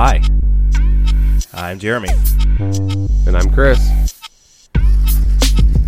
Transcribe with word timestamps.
Hi, 0.00 0.22
I'm 1.52 1.80
Jeremy, 1.80 2.10
And 3.26 3.36
I'm 3.36 3.50
Chris. 3.50 3.80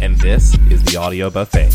and 0.00 0.16
this 0.18 0.58
is 0.68 0.82
the 0.82 0.96
Audio 0.98 1.30
Buffet. 1.30 1.70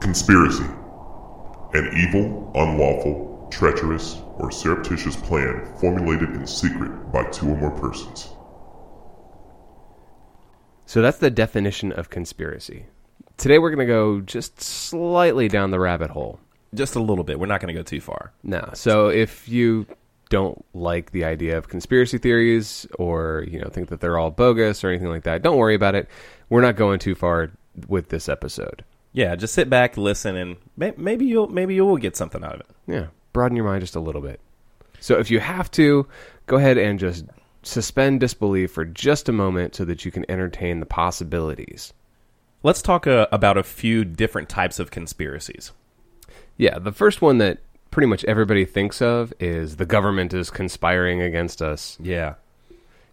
Conspiracy. 0.00 0.64
An 1.74 1.90
evil, 1.96 2.50
unlawful, 2.56 3.33
treacherous, 3.54 4.18
or 4.38 4.50
surreptitious 4.50 5.14
plan 5.16 5.64
formulated 5.80 6.30
in 6.30 6.46
secret 6.46 6.90
by 7.12 7.22
two 7.30 7.48
or 7.50 7.56
more 7.56 7.70
persons. 7.70 8.28
So 10.86 11.00
that's 11.00 11.18
the 11.18 11.30
definition 11.30 11.92
of 11.92 12.10
conspiracy. 12.10 12.86
Today 13.36 13.58
we're 13.58 13.70
going 13.70 13.86
to 13.86 13.92
go 13.92 14.20
just 14.20 14.60
slightly 14.60 15.48
down 15.48 15.70
the 15.70 15.78
rabbit 15.80 16.10
hole. 16.10 16.40
Just 16.74 16.96
a 16.96 17.00
little 17.00 17.24
bit. 17.24 17.38
We're 17.38 17.46
not 17.46 17.60
going 17.60 17.72
to 17.72 17.78
go 17.78 17.84
too 17.84 18.00
far. 18.00 18.32
No. 18.42 18.70
So 18.74 19.08
if 19.08 19.48
you 19.48 19.86
don't 20.30 20.64
like 20.74 21.12
the 21.12 21.24
idea 21.24 21.56
of 21.56 21.68
conspiracy 21.68 22.18
theories 22.18 22.86
or, 22.98 23.44
you 23.48 23.60
know, 23.60 23.68
think 23.68 23.88
that 23.90 24.00
they're 24.00 24.18
all 24.18 24.30
bogus 24.30 24.82
or 24.82 24.88
anything 24.88 25.08
like 25.08 25.22
that, 25.24 25.42
don't 25.42 25.56
worry 25.56 25.76
about 25.76 25.94
it. 25.94 26.08
We're 26.48 26.60
not 26.60 26.74
going 26.76 26.98
too 26.98 27.14
far 27.14 27.52
with 27.86 28.08
this 28.08 28.28
episode. 28.28 28.84
Yeah, 29.12 29.36
just 29.36 29.54
sit 29.54 29.70
back, 29.70 29.96
listen, 29.96 30.34
and 30.34 30.56
may- 30.76 30.94
maybe 30.96 31.24
you'll 31.24 31.46
maybe 31.46 31.76
you 31.76 31.86
will 31.86 31.96
get 31.98 32.16
something 32.16 32.42
out 32.42 32.54
of 32.56 32.60
it. 32.62 32.66
Yeah. 32.88 33.06
Broaden 33.34 33.56
your 33.56 33.66
mind 33.66 33.82
just 33.82 33.96
a 33.96 34.00
little 34.00 34.22
bit. 34.22 34.40
So 35.00 35.18
if 35.18 35.30
you 35.30 35.40
have 35.40 35.70
to, 35.72 36.06
go 36.46 36.56
ahead 36.56 36.78
and 36.78 36.98
just 36.98 37.26
suspend 37.62 38.20
disbelief 38.20 38.72
for 38.72 38.86
just 38.86 39.28
a 39.28 39.32
moment 39.32 39.74
so 39.74 39.84
that 39.84 40.06
you 40.06 40.10
can 40.10 40.24
entertain 40.30 40.80
the 40.80 40.86
possibilities. 40.86 41.92
Let's 42.62 42.80
talk 42.80 43.06
uh, 43.06 43.26
about 43.30 43.58
a 43.58 43.62
few 43.62 44.06
different 44.06 44.48
types 44.48 44.78
of 44.78 44.90
conspiracies. 44.90 45.72
Yeah, 46.56 46.78
the 46.78 46.92
first 46.92 47.20
one 47.20 47.36
that 47.38 47.58
pretty 47.90 48.06
much 48.06 48.24
everybody 48.24 48.64
thinks 48.64 49.02
of 49.02 49.34
is 49.38 49.76
the 49.76 49.84
government 49.84 50.32
is 50.32 50.50
conspiring 50.50 51.20
against 51.20 51.60
us. 51.60 51.98
Yeah. 52.00 52.34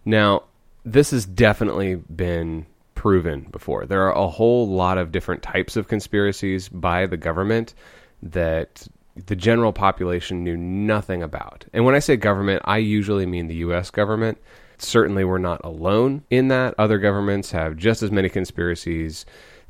Now, 0.06 0.44
this 0.86 1.12
has 1.12 1.26
definitely 1.26 1.96
been 1.96 2.66
proven 2.96 3.48
before. 3.52 3.86
There 3.86 4.04
are 4.08 4.16
a 4.16 4.28
whole 4.28 4.68
lot 4.70 4.98
of 4.98 5.12
different 5.12 5.44
types 5.44 5.76
of 5.76 5.88
conspiracies 5.88 6.70
by 6.70 7.06
the 7.06 7.18
government 7.18 7.74
that 8.24 8.88
the 9.16 9.36
general 9.36 9.74
population 9.74 10.44
knew 10.44 10.58
nothing 10.58 11.22
about. 11.22 11.66
And 11.74 11.86
when 11.86 11.96
I 11.96 12.00
say 12.00 12.16
government, 12.16 12.62
I 12.66 12.78
usually 12.78 13.26
mean 13.26 13.48
the 13.48 13.56
US 13.56 13.90
government. 13.90 14.38
Certainly, 14.78 15.26
we're 15.26 15.38
not 15.38 15.64
alone 15.64 16.24
in 16.30 16.48
that. 16.48 16.74
Other 16.78 16.98
governments 16.98 17.52
have 17.52 17.78
just 17.78 18.02
as 18.02 18.12
many 18.12 18.30
conspiracies, 18.30 19.26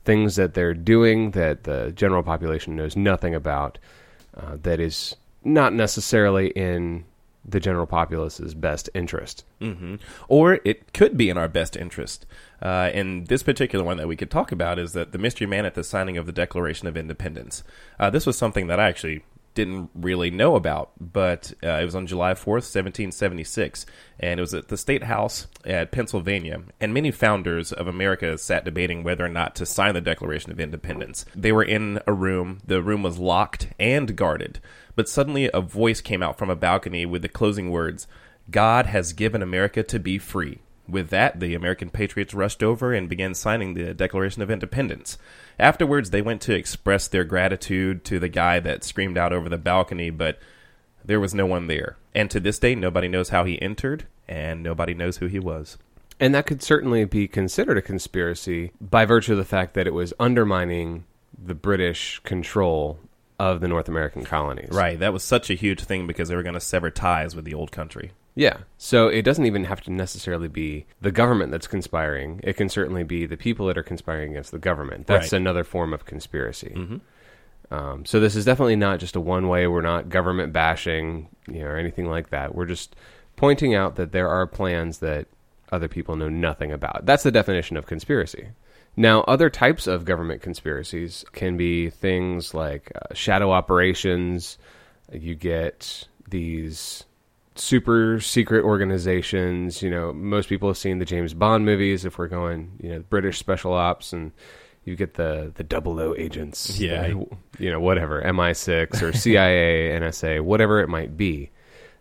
things 0.06 0.36
that 0.36 0.53
they're 0.53 0.73
doing 0.73 1.31
that 1.31 1.64
the 1.64 1.92
general 1.92 2.23
population 2.23 2.75
knows 2.75 2.95
nothing 2.95 3.36
about, 3.36 3.78
uh, 4.38 4.58
that 4.61 4.80
is 4.80 5.16
not 5.44 5.73
necessarily 5.73 6.48
in 6.50 7.03
the 7.44 7.59
general 7.59 7.88
populace's 7.88 8.53
best 8.53 8.89
interest. 8.94 9.44
hmm 9.59 9.95
Or 10.28 10.59
it 10.64 10.94
could 10.94 11.17
be 11.17 11.30
in 11.30 11.38
our 11.38 11.48
best 11.48 11.76
interest. 11.76 12.26
Uh, 12.61 12.92
and 12.94 13.28
this 13.28 13.42
particular 13.44 13.83
one 13.83 13.98
that 13.98 14.08
we 14.08 14.16
could 14.16 14.30
talk 14.30 14.52
about 14.52 14.78
is 14.78 14.94
that 14.94 15.11
the 15.11 15.17
mystery 15.17 15.48
man 15.48 15.66
at 15.66 15.73
the 15.73 15.83
signing 15.83 16.17
of 16.17 16.28
the 16.28 16.31
Declaration 16.31 16.88
of 16.88 16.95
Independence. 16.95 17.64
Uh, 18.00 18.09
this 18.09 18.26
was 18.26 18.38
something 18.38 18.67
that 18.67 18.80
I 18.80 18.88
actually 18.88 19.23
didn't 19.54 19.90
really 19.94 20.32
know 20.32 20.56
about, 20.56 20.92
but 21.00 21.54
uh, 21.64 21.72
it 21.72 21.86
was 21.86 21.95
on 21.95 22.08
July 22.08 22.34
4th, 22.34 22.64
1776, 22.72 23.86
and 24.20 24.39
it 24.39 24.42
was 24.42 24.54
at 24.54 24.70
the 24.70 24.78
State 24.78 25.04
House 25.04 25.48
at 25.66 25.92
Pennsylvania. 25.92 26.62
And 26.80 26.94
many 26.94 27.12
founders 27.12 27.72
of 27.72 27.88
America 27.88 28.38
sat 28.38 28.64
debating 28.66 29.04
whether 29.04 29.26
or 29.26 29.30
not 29.30 29.56
to 29.56 29.66
sign 29.66 29.94
the 29.94 30.02
Declaration 30.02 30.52
of 30.52 30.60
Independence. 30.60 31.26
They 31.36 31.52
were 31.52 31.64
in 31.64 32.00
a 32.08 32.14
room, 32.14 32.60
the 32.66 32.82
room 32.82 33.04
was 33.04 33.20
locked 33.20 33.67
and 33.80 34.16
guarded, 34.16 34.60
but 34.95 35.10
suddenly 35.10 35.50
a 35.54 35.61
voice 35.61 36.02
came 36.02 36.23
out 36.23 36.38
from 36.38 36.50
a 36.50 36.56
balcony 36.56 37.06
with 37.06 37.22
the 37.22 37.30
closing 37.30 37.72
words 37.72 38.08
God 38.50 38.86
has 38.88 39.14
given 39.14 39.42
America 39.42 39.84
to 39.84 40.00
be 40.00 40.17
free. 40.17 40.60
With 40.92 41.10
that, 41.10 41.40
the 41.40 41.56
American 41.56 41.90
patriots 41.90 42.34
rushed 42.34 42.62
over 42.62 42.94
and 42.94 43.08
began 43.08 43.34
signing 43.34 43.74
the 43.74 43.94
Declaration 43.94 44.42
of 44.42 44.52
Independence. 44.52 45.18
Afterwards, 45.58 46.10
they 46.10 46.22
went 46.22 46.42
to 46.42 46.54
express 46.54 47.08
their 47.08 47.24
gratitude 47.24 48.04
to 48.06 48.20
the 48.20 48.28
guy 48.28 48.60
that 48.60 48.84
screamed 48.84 49.18
out 49.18 49.32
over 49.32 49.48
the 49.48 49.58
balcony, 49.58 50.10
but 50.10 50.38
there 51.06 51.20
was 51.20 51.34
no 51.34 51.46
one 51.46 51.68
there. 51.68 51.96
And 52.14 52.30
to 52.30 52.42
this 52.42 52.60
day, 52.60 52.76
nobody 52.76 53.08
knows 53.08 53.30
how 53.30 53.46
he 53.46 53.62
entered, 53.62 54.06
and 54.28 54.62
nobody 54.62 54.94
knows 54.94 55.18
who 55.18 55.28
he 55.28 55.40
was. 55.40 55.78
And 56.20 56.36
that 56.36 56.46
could 56.46 56.62
certainly 56.62 57.06
be 57.06 57.28
considered 57.28 57.78
a 57.78 57.82
conspiracy 57.82 58.72
by 58.82 59.06
virtue 59.06 59.32
of 59.32 59.38
the 59.38 59.46
fact 59.46 59.73
that 59.76 59.88
it 59.88 59.94
was 59.94 60.14
undermining 60.20 61.06
the 61.42 61.56
British 61.56 62.20
control 62.23 63.00
of 63.40 63.62
the 63.62 63.68
North 63.68 63.88
American 63.88 64.26
colonies. 64.26 64.70
Right, 64.72 65.00
that 65.00 65.14
was 65.14 65.23
such 65.23 65.50
a 65.50 65.56
huge 65.56 65.84
thing 65.86 66.06
because 66.06 66.28
they 66.28 66.36
were 66.36 66.44
going 66.44 66.54
to 66.54 66.60
sever 66.60 66.92
ties 66.92 67.36
with 67.36 67.46
the 67.46 67.56
old 67.56 67.72
country. 67.72 68.12
Yeah. 68.36 68.58
So 68.77 69.08
it 69.08 69.23
doesn't 69.23 69.45
even 69.45 69.65
have 69.65 69.81
to 69.81 69.92
necessarily 69.92 70.47
be 70.47 70.86
the 71.02 71.11
government 71.11 71.52
that's 71.52 71.67
conspiring. 71.67 72.39
It 72.43 72.53
can 72.55 72.69
certainly 72.69 73.03
be 73.03 73.25
the 73.25 73.36
people 73.37 73.67
that 73.67 73.77
are 73.77 73.83
conspiring 73.83 74.31
against 74.31 74.52
the 74.52 74.59
government. 74.59 75.08
That's 75.08 75.33
Right. 75.33 75.37
another 75.39 75.64
form 75.64 75.93
of 75.93 76.05
conspiracy. 76.05 76.99
Um, 77.71 78.05
so 78.05 78.19
this 78.19 78.36
is 78.36 78.43
definitely 78.45 78.75
not 78.75 78.99
just 78.99 79.15
a 79.15 79.21
one 79.21 79.47
way. 79.47 79.65
We're 79.67 79.81
not 79.81 80.09
government 80.09 80.52
bashing, 80.53 81.30
you 81.47 81.59
know, 81.59 81.67
or 81.67 81.77
anything 81.77 82.09
like 82.09 82.30
that. 82.30 82.53
We're 82.55 82.65
just 82.65 82.95
pointing 83.37 83.73
out 83.75 83.95
that 83.95 84.11
there 84.11 84.27
are 84.30 84.45
plans 84.45 84.99
that 84.99 85.27
other 85.71 85.87
people 85.87 86.15
know 86.17 86.27
nothing 86.30 86.71
about. 86.71 87.05
That's 87.05 87.23
the 87.23 87.31
definition 87.31 87.77
of 87.77 87.86
conspiracy. 87.86 88.49
Now, 88.98 89.21
other 89.21 89.49
types 89.49 89.87
of 89.87 90.03
government 90.03 90.42
conspiracies 90.42 91.23
can 91.31 91.55
be 91.55 91.89
things 91.89 92.53
like 92.53 92.92
uh, 92.93 93.13
shadow 93.13 93.52
operations. 93.52 94.58
You 95.13 95.33
get 95.36 96.08
these 96.30 97.05
super 97.56 98.20
secret 98.20 98.64
organizations. 98.64 99.82
You 99.82 99.89
know, 99.89 100.14
most 100.14 100.50
people 100.50 100.70
have 100.70 100.78
seen 100.78 101.00
the 101.00 101.06
James 101.06 101.34
Bond 101.34 101.66
movies. 101.66 102.06
If 102.06 102.17
we're 102.17 102.28
going, 102.28 102.72
you 102.82 102.89
know, 102.89 103.00
British 103.10 103.38
special 103.38 103.73
ops, 103.73 104.14
and 104.14 104.32
you 104.84 104.95
get 104.95 105.16
the 105.16 105.52
the 105.56 105.64
double 105.64 106.00
O 106.00 106.16
agents. 106.17 106.80
Yeah. 106.80 107.08
you 107.08 107.72
know, 107.72 107.80
whatever 107.80 108.22
MI6 108.22 109.02
or 109.02 109.14
CIA, 109.17 109.98
NSA, 110.00 110.42
whatever 110.42 110.80
it 110.80 110.90
might 110.90 111.17
be. 111.17 111.52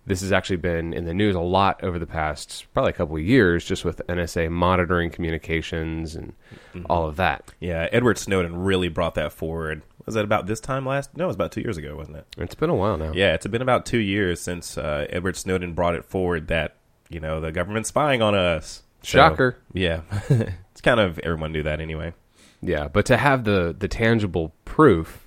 This 0.07 0.23
has 0.23 0.33
actually 0.33 0.57
been 0.57 0.95
in 0.95 1.05
the 1.05 1.13
news 1.13 1.35
a 1.35 1.41
lot 1.41 1.85
over 1.85 1.99
the 1.99 2.07
past 2.07 2.67
probably 2.73 2.91
a 2.91 2.95
couple 2.95 3.17
of 3.17 3.23
years, 3.23 3.65
just 3.65 3.85
with 3.85 4.01
NSA 4.09 4.51
monitoring 4.51 5.11
communications 5.11 6.17
and 6.17 6.33
mm-hmm. 6.75 6.87
all 6.89 7.07
of 7.07 7.17
that. 7.17 7.53
Yeah, 7.61 7.87
Edward 7.93 8.17
Snowden 8.17 8.57
really 8.57 8.89
brought 8.89 9.15
that 9.17 9.31
forward. 9.31 9.83
Was 10.11 10.17
that 10.17 10.25
about 10.25 10.47
this 10.47 10.59
time 10.59 10.85
last? 10.85 11.17
No, 11.17 11.25
it 11.25 11.27
was 11.29 11.37
about 11.37 11.53
two 11.53 11.61
years 11.61 11.77
ago, 11.77 11.95
wasn't 11.95 12.17
it? 12.17 12.27
It's 12.37 12.57
been 12.57 12.69
a 12.69 12.75
while 12.75 12.97
now. 12.99 13.13
Yeah, 13.15 13.35
it's 13.35 13.47
been 13.47 13.63
about 13.63 13.87
two 13.87 13.99
years 13.99 14.41
since 14.41 14.77
uh, 14.77 15.07
Edward 15.09 15.37
Snowden 15.37 15.73
brought 15.73 15.95
it 15.95 16.05
forward 16.05 16.49
that 16.49 16.75
you 17.09 17.21
know 17.21 17.41
the 17.41 17.53
government's 17.53 17.91
spying 17.91 18.23
on 18.23 18.35
us. 18.35 18.83
So, 19.03 19.19
Shocker. 19.19 19.57
yeah, 19.73 20.01
it's 20.29 20.81
kind 20.81 20.99
of 20.99 21.19
everyone 21.21 21.53
knew 21.53 21.63
that 21.63 21.81
anyway. 21.81 22.13
Yeah, 22.61 22.89
but 22.89 23.07
to 23.07 23.17
have 23.17 23.45
the 23.45 23.75
the 23.79 23.87
tangible 23.87 24.53
proof 24.65 25.27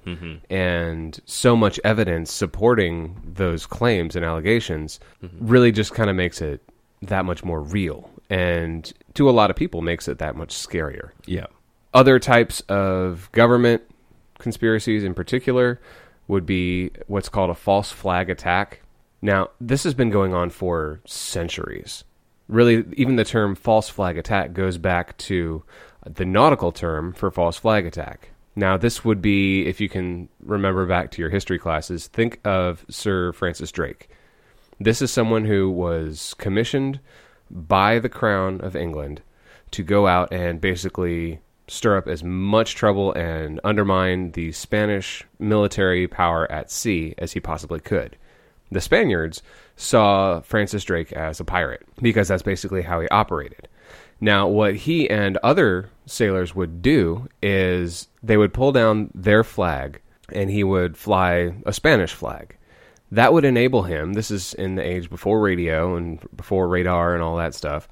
and 0.50 1.20
so 1.26 1.56
much 1.56 1.80
evidence 1.86 2.32
supporting 2.32 3.22
those 3.26 3.66
claims 3.66 4.16
and 4.18 4.26
allegations 4.26 5.00
really 5.40 5.72
just 5.72 5.94
kind 5.94 6.10
of 6.10 6.16
makes 6.18 6.42
it 6.42 6.62
that 7.02 7.24
much 7.26 7.44
more 7.44 7.62
real 7.62 8.10
and 8.30 8.92
to 9.14 9.30
a 9.30 9.32
lot 9.32 9.50
of 9.50 9.56
people 9.56 9.82
makes 9.82 10.08
it 10.08 10.18
that 10.20 10.36
much 10.36 10.54
scarier. 10.54 11.12
Yeah, 11.26 11.46
Other 11.94 12.20
types 12.20 12.62
of 12.62 13.30
government 13.32 13.82
conspiracies 14.44 15.04
in 15.04 15.16
particular 15.16 15.82
would 16.28 16.46
be 16.46 16.92
what's 17.08 17.30
called 17.30 17.50
a 17.50 17.56
false 17.56 17.92
flag 17.92 18.30
attack. 18.30 18.82
Now, 19.22 19.50
this 19.60 19.84
has 19.84 19.94
been 19.94 20.10
going 20.10 20.34
on 20.34 20.52
for 20.52 21.02
centuries. 21.06 22.04
Really, 22.48 22.86
even 22.98 23.16
the 23.16 23.24
term 23.24 23.56
false 23.56 23.90
flag 23.90 24.18
attack 24.18 24.54
goes 24.54 24.78
back 24.78 25.18
to 25.30 25.64
the 26.06 26.26
nautical 26.26 26.72
term 26.72 27.14
for 27.14 27.32
false 27.32 27.58
flag 27.58 27.86
attack. 27.86 28.30
Now, 28.56 28.78
this 28.78 29.04
would 29.04 29.22
be, 29.22 29.66
if 29.66 29.82
you 29.82 29.90
can 29.90 30.30
remember 30.44 30.86
back 30.86 31.10
to 31.12 31.22
your 31.22 31.32
history 31.32 31.58
classes, 31.58 32.08
think 32.08 32.40
of 32.46 32.86
Sir 32.90 33.34
Francis 33.34 33.72
Drake. 33.72 34.10
This 34.80 35.02
is 35.02 35.12
someone 35.12 35.46
who 35.46 35.72
was 35.72 36.36
commissioned 36.36 37.00
by 37.50 38.00
the 38.00 38.10
Crown 38.10 38.62
of 38.62 38.76
England 38.76 39.22
to 39.72 39.84
go 39.84 40.06
out 40.06 40.32
and 40.32 40.62
basically 40.62 41.40
stir 41.74 41.98
up 41.98 42.08
as 42.08 42.24
much 42.24 42.76
trouble 42.76 43.12
and 43.14 43.60
undermine 43.64 44.32
the 44.32 44.52
Spanish 44.52 45.24
military 45.40 46.08
power 46.08 46.50
at 46.52 46.72
sea 46.72 47.16
as 47.18 47.34
he 47.34 47.40
possibly 47.40 47.80
could. 47.80 48.16
The 48.72 48.82
Spaniards 48.82 49.42
saw 49.76 50.42
Francis 50.42 50.84
Drake 50.84 51.12
as 51.14 51.40
a 51.40 51.46
pirate 51.46 51.86
because 52.02 52.28
that's 52.28 52.44
basically 52.44 52.84
how 52.84 53.02
he 53.02 53.08
operated. 53.10 53.68
Now, 54.22 54.48
what 54.48 54.76
he 54.76 55.10
and 55.10 55.38
other 55.38 55.90
sailors 56.06 56.56
would 56.56 56.82
do 56.82 57.28
is 57.42 58.08
they 58.22 58.38
would 58.38 58.54
pull 58.54 58.72
down 58.72 59.12
their 59.14 59.44
flag 59.44 60.02
and 60.32 60.50
he 60.50 60.64
would 60.64 60.96
fly 60.96 61.54
a 61.66 61.74
Spanish 61.74 62.14
flag. 62.14 62.58
That 63.12 63.34
would 63.34 63.46
enable 63.46 63.84
him, 63.84 64.14
this 64.14 64.32
is 64.32 64.54
in 64.54 64.76
the 64.76 64.82
age 64.82 65.10
before 65.10 65.40
radio 65.40 65.96
and 65.96 66.20
before 66.36 66.68
radar 66.68 67.14
and 67.14 67.22
all 67.22 67.36
that 67.38 67.54
stuff, 67.54 67.88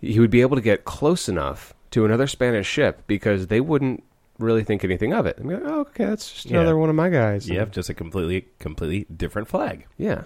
he 0.00 0.20
would 0.20 0.30
be 0.30 0.42
able 0.42 0.56
to 0.56 0.62
get 0.62 0.84
close 0.84 1.28
enough 1.28 1.74
to 1.92 2.04
another 2.04 2.26
Spanish 2.26 2.66
ship 2.66 3.02
because 3.06 3.46
they 3.46 3.60
wouldn't 3.60 4.02
really 4.38 4.64
think 4.64 4.82
anything 4.84 5.12
of 5.12 5.26
it. 5.26 5.44
Like, 5.44 5.60
oh, 5.64 5.80
okay, 5.80 6.06
that's 6.06 6.32
just 6.32 6.46
Yeah. 6.46 6.58
another 6.60 6.76
one 6.76 6.88
of 6.90 6.96
my 6.96 7.08
guys. 7.08 7.48
You 7.48 7.58
have 7.58 7.70
just 7.70 7.88
a 7.90 7.94
completely, 7.94 8.48
completely 8.58 9.06
different 9.14 9.48
flag. 9.48 9.86
Yeah. 9.96 10.24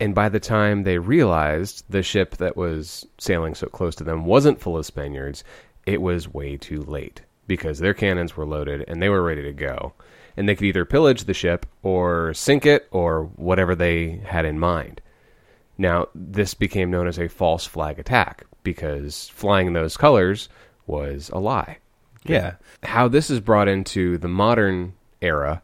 And 0.00 0.14
by 0.14 0.28
the 0.28 0.40
time 0.40 0.82
they 0.82 0.98
realized 0.98 1.84
the 1.88 2.02
ship 2.02 2.36
that 2.38 2.56
was 2.56 3.06
sailing 3.18 3.54
so 3.54 3.68
close 3.68 3.94
to 3.96 4.04
them 4.04 4.24
wasn't 4.24 4.60
full 4.60 4.76
of 4.76 4.86
Spaniards, 4.86 5.44
it 5.86 6.02
was 6.02 6.32
way 6.32 6.56
too 6.56 6.82
late 6.82 7.20
because 7.46 7.78
their 7.78 7.94
cannons 7.94 8.36
were 8.36 8.46
loaded 8.46 8.84
and 8.88 9.00
they 9.00 9.08
were 9.08 9.22
ready 9.22 9.42
to 9.42 9.52
go. 9.52 9.92
And 10.36 10.48
they 10.48 10.56
could 10.56 10.66
either 10.66 10.84
pillage 10.84 11.24
the 11.24 11.34
ship 11.34 11.64
or 11.82 12.34
sink 12.34 12.66
it 12.66 12.88
or 12.90 13.24
whatever 13.36 13.76
they 13.76 14.20
had 14.26 14.44
in 14.44 14.58
mind. 14.58 15.00
Now, 15.78 16.08
this 16.14 16.54
became 16.54 16.90
known 16.90 17.06
as 17.06 17.18
a 17.18 17.28
false 17.28 17.66
flag 17.66 17.98
attack 18.00 18.44
because 18.64 19.28
flying 19.28 19.72
those 19.74 19.96
colors 19.96 20.48
was 20.86 21.30
a 21.32 21.38
lie 21.38 21.78
Yeah. 22.24 22.54
how 22.82 23.08
this 23.08 23.30
is 23.30 23.40
brought 23.40 23.68
into 23.68 24.18
the 24.18 24.28
modern 24.28 24.94
era 25.20 25.62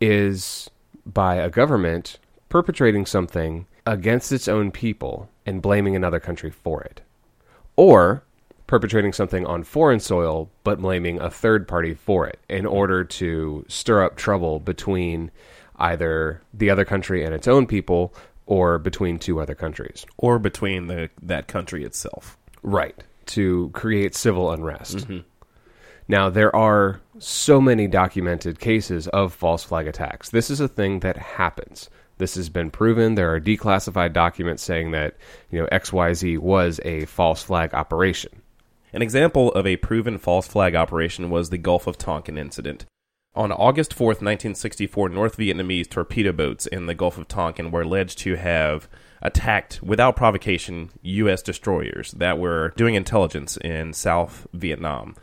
is 0.00 0.70
by 1.06 1.36
a 1.36 1.50
government 1.50 2.18
perpetrating 2.48 3.06
something 3.06 3.66
against 3.86 4.32
its 4.32 4.48
own 4.48 4.70
people 4.70 5.28
and 5.46 5.62
blaming 5.62 5.96
another 5.96 6.20
country 6.20 6.50
for 6.50 6.82
it. 6.82 7.00
Or 7.76 8.22
perpetrating 8.66 9.12
something 9.12 9.44
on 9.46 9.64
foreign 9.64 9.98
soil 10.00 10.48
but 10.62 10.80
blaming 10.80 11.20
a 11.20 11.30
third 11.30 11.66
party 11.66 11.94
for 11.94 12.26
it 12.26 12.38
in 12.48 12.66
order 12.66 13.02
to 13.04 13.64
stir 13.68 14.04
up 14.04 14.16
trouble 14.16 14.60
between 14.60 15.30
either 15.76 16.40
the 16.54 16.70
other 16.70 16.84
country 16.84 17.24
and 17.24 17.34
its 17.34 17.48
own 17.48 17.66
people 17.66 18.14
or 18.46 18.78
between 18.78 19.18
two 19.18 19.40
other 19.40 19.54
countries. 19.54 20.04
Or 20.18 20.38
between 20.38 20.86
the 20.86 21.10
that 21.22 21.48
country 21.48 21.84
itself. 21.84 22.36
Right. 22.62 23.02
To 23.30 23.70
create 23.72 24.14
civil 24.14 24.50
unrest. 24.50 24.98
Mm-hmm. 24.98 25.18
Now, 26.08 26.30
there 26.30 26.54
are 26.56 27.00
so 27.18 27.60
many 27.60 27.86
documented 27.86 28.58
cases 28.58 29.06
of 29.08 29.32
false 29.32 29.62
flag 29.62 29.86
attacks. 29.86 30.30
This 30.30 30.50
is 30.50 30.58
a 30.58 30.66
thing 30.66 31.00
that 31.00 31.16
happens. 31.16 31.88
This 32.18 32.34
has 32.34 32.48
been 32.48 32.70
proven. 32.70 33.14
There 33.14 33.32
are 33.32 33.40
declassified 33.40 34.12
documents 34.12 34.64
saying 34.64 34.90
that, 34.90 35.16
you 35.50 35.60
know, 35.60 35.68
XYZ 35.68 36.38
was 36.38 36.80
a 36.84 37.04
false 37.06 37.44
flag 37.44 37.72
operation. 37.72 38.42
An 38.92 39.02
example 39.02 39.52
of 39.52 39.66
a 39.66 39.76
proven 39.76 40.18
false 40.18 40.48
flag 40.48 40.74
operation 40.74 41.30
was 41.30 41.50
the 41.50 41.58
Gulf 41.58 41.86
of 41.86 41.96
Tonkin 41.96 42.36
incident. 42.36 42.86
On 43.36 43.52
August 43.52 43.92
4th, 43.92 44.20
1964, 44.20 45.08
North 45.10 45.36
Vietnamese 45.36 45.88
torpedo 45.88 46.32
boats 46.32 46.66
in 46.66 46.86
the 46.86 46.94
Gulf 46.94 47.16
of 47.16 47.28
Tonkin 47.28 47.70
were 47.70 47.82
alleged 47.82 48.18
to 48.18 48.34
have 48.34 48.88
attacked, 49.22 49.82
without 49.82 50.16
provocation, 50.16 50.90
U.S. 51.02 51.42
destroyers 51.42 52.12
that 52.12 52.38
were 52.38 52.72
doing 52.76 52.94
intelligence 52.94 53.56
in 53.58 53.92
South 53.92 54.46
Vietnam. 54.52 55.14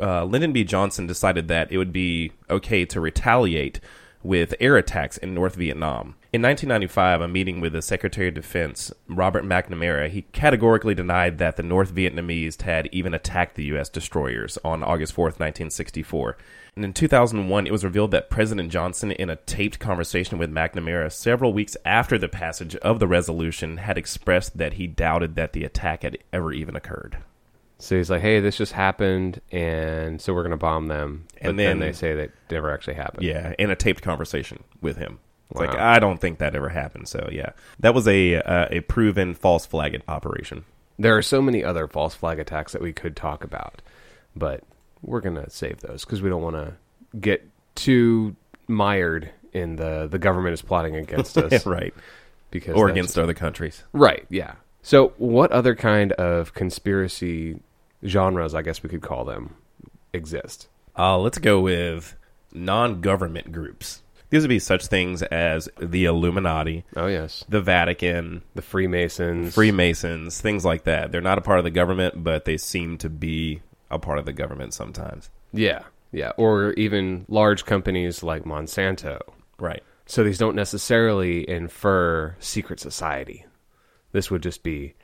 Uh, 0.00 0.24
Lyndon 0.24 0.52
B. 0.52 0.64
Johnson 0.64 1.06
decided 1.06 1.48
that 1.48 1.72
it 1.72 1.78
would 1.78 1.92
be 1.92 2.32
okay 2.50 2.84
to 2.84 3.00
retaliate 3.00 3.80
with 4.22 4.54
air 4.60 4.76
attacks 4.76 5.16
in 5.16 5.34
North 5.34 5.54
Vietnam. 5.54 6.16
In 6.32 6.42
1995, 6.42 7.20
a 7.20 7.28
meeting 7.28 7.60
with 7.60 7.72
the 7.72 7.80
Secretary 7.80 8.28
of 8.28 8.34
Defense, 8.34 8.92
Robert 9.08 9.44
McNamara, 9.44 10.10
he 10.10 10.22
categorically 10.22 10.94
denied 10.94 11.38
that 11.38 11.56
the 11.56 11.62
North 11.62 11.94
Vietnamese 11.94 12.60
had 12.60 12.88
even 12.92 13.14
attacked 13.14 13.54
the 13.54 13.64
U.S. 13.66 13.88
destroyers 13.88 14.58
on 14.64 14.82
August 14.82 15.14
4th, 15.14 15.38
1964. 15.38 16.36
And 16.76 16.84
in 16.84 16.92
2001, 16.92 17.66
it 17.66 17.72
was 17.72 17.84
revealed 17.84 18.10
that 18.10 18.28
President 18.28 18.70
Johnson, 18.70 19.10
in 19.10 19.30
a 19.30 19.36
taped 19.36 19.78
conversation 19.78 20.36
with 20.36 20.52
McNamara 20.52 21.10
several 21.10 21.54
weeks 21.54 21.74
after 21.86 22.18
the 22.18 22.28
passage 22.28 22.76
of 22.76 22.98
the 22.98 23.06
resolution, 23.06 23.78
had 23.78 23.96
expressed 23.96 24.58
that 24.58 24.74
he 24.74 24.86
doubted 24.86 25.36
that 25.36 25.54
the 25.54 25.64
attack 25.64 26.02
had 26.02 26.18
ever 26.34 26.52
even 26.52 26.76
occurred. 26.76 27.16
So 27.78 27.96
he's 27.96 28.10
like, 28.10 28.20
hey, 28.20 28.40
this 28.40 28.58
just 28.58 28.72
happened, 28.72 29.40
and 29.50 30.20
so 30.20 30.34
we're 30.34 30.42
going 30.42 30.50
to 30.50 30.56
bomb 30.58 30.88
them. 30.88 31.24
But 31.34 31.48
And 31.48 31.58
then, 31.58 31.78
then- 31.78 31.88
they 31.88 31.92
say 31.94 32.14
that 32.14 32.30
never 32.50 32.70
actually 32.70 32.94
happened. 32.94 33.24
Yeah, 33.24 33.54
in 33.58 33.70
a 33.70 33.76
taped 33.76 34.02
conversation 34.02 34.62
with 34.82 34.98
him. 34.98 35.18
It's 35.50 35.60
like 35.60 35.76
I 35.76 36.00
don't 36.00 36.20
think 36.20 36.38
that 36.40 36.56
ever 36.56 36.70
happened. 36.70 37.06
So 37.06 37.28
yeah, 37.30 37.50
that 37.78 37.94
was 37.94 38.08
a 38.08 38.34
uh, 38.42 38.66
a 38.70 38.80
proven 38.80 39.32
false 39.32 39.64
flag 39.64 40.02
operation. 40.08 40.64
There 40.98 41.16
are 41.16 41.22
so 41.22 41.40
many 41.40 41.62
other 41.62 41.86
false 41.86 42.16
flag 42.16 42.40
attacks 42.40 42.72
that 42.72 42.82
we 42.82 42.92
could 42.92 43.14
talk 43.14 43.44
about, 43.44 43.80
but 44.34 44.64
we're 45.02 45.20
going 45.20 45.36
to 45.36 45.48
save 45.50 45.80
those 45.80 46.04
because 46.04 46.22
we 46.22 46.28
don't 46.28 46.42
want 46.42 46.56
to 46.56 46.74
get 47.18 47.48
too 47.74 48.34
mired 48.68 49.30
in 49.52 49.76
the 49.76 50.08
the 50.10 50.18
government 50.18 50.54
is 50.54 50.62
plotting 50.62 50.96
against 50.96 51.36
us, 51.38 51.64
right, 51.66 51.94
Because 52.50 52.74
or 52.74 52.88
against 52.88 53.18
other 53.18 53.34
countries. 53.34 53.84
right, 53.92 54.26
yeah. 54.28 54.54
So, 54.82 55.14
what 55.18 55.50
other 55.50 55.74
kind 55.74 56.12
of 56.12 56.54
conspiracy 56.54 57.58
genres, 58.04 58.54
I 58.54 58.62
guess 58.62 58.82
we 58.82 58.88
could 58.88 59.02
call 59.02 59.24
them, 59.24 59.54
exist? 60.12 60.68
Uh, 60.96 61.18
let's 61.18 61.38
go 61.38 61.60
with 61.60 62.14
non-government 62.52 63.52
groups. 63.52 64.02
These 64.30 64.42
would 64.42 64.48
be 64.48 64.58
such 64.58 64.86
things 64.86 65.22
as 65.22 65.68
the 65.80 66.04
Illuminati, 66.06 66.84
Oh 66.96 67.06
yes, 67.06 67.44
the 67.48 67.60
Vatican, 67.60 68.42
the 68.54 68.62
Freemasons, 68.62 69.54
Freemasons, 69.54 70.40
things 70.40 70.64
like 70.64 70.84
that. 70.84 71.12
They're 71.12 71.20
not 71.20 71.38
a 71.38 71.42
part 71.42 71.58
of 71.58 71.64
the 71.64 71.70
government, 71.70 72.24
but 72.24 72.44
they 72.44 72.56
seem 72.56 72.98
to 72.98 73.08
be 73.08 73.62
a 73.90 73.98
part 73.98 74.18
of 74.18 74.24
the 74.24 74.32
government 74.32 74.74
sometimes. 74.74 75.30
yeah, 75.52 75.82
yeah, 76.12 76.32
or 76.36 76.72
even 76.72 77.24
large 77.28 77.64
companies 77.64 78.22
like 78.22 78.44
Monsanto. 78.44 79.20
Right. 79.58 79.82
So 80.06 80.22
these 80.22 80.38
don't 80.38 80.54
necessarily 80.56 81.48
infer 81.48 82.36
secret 82.38 82.78
society. 82.80 83.44
This 84.12 84.30
would 84.30 84.42
just 84.42 84.62
be 84.62 84.94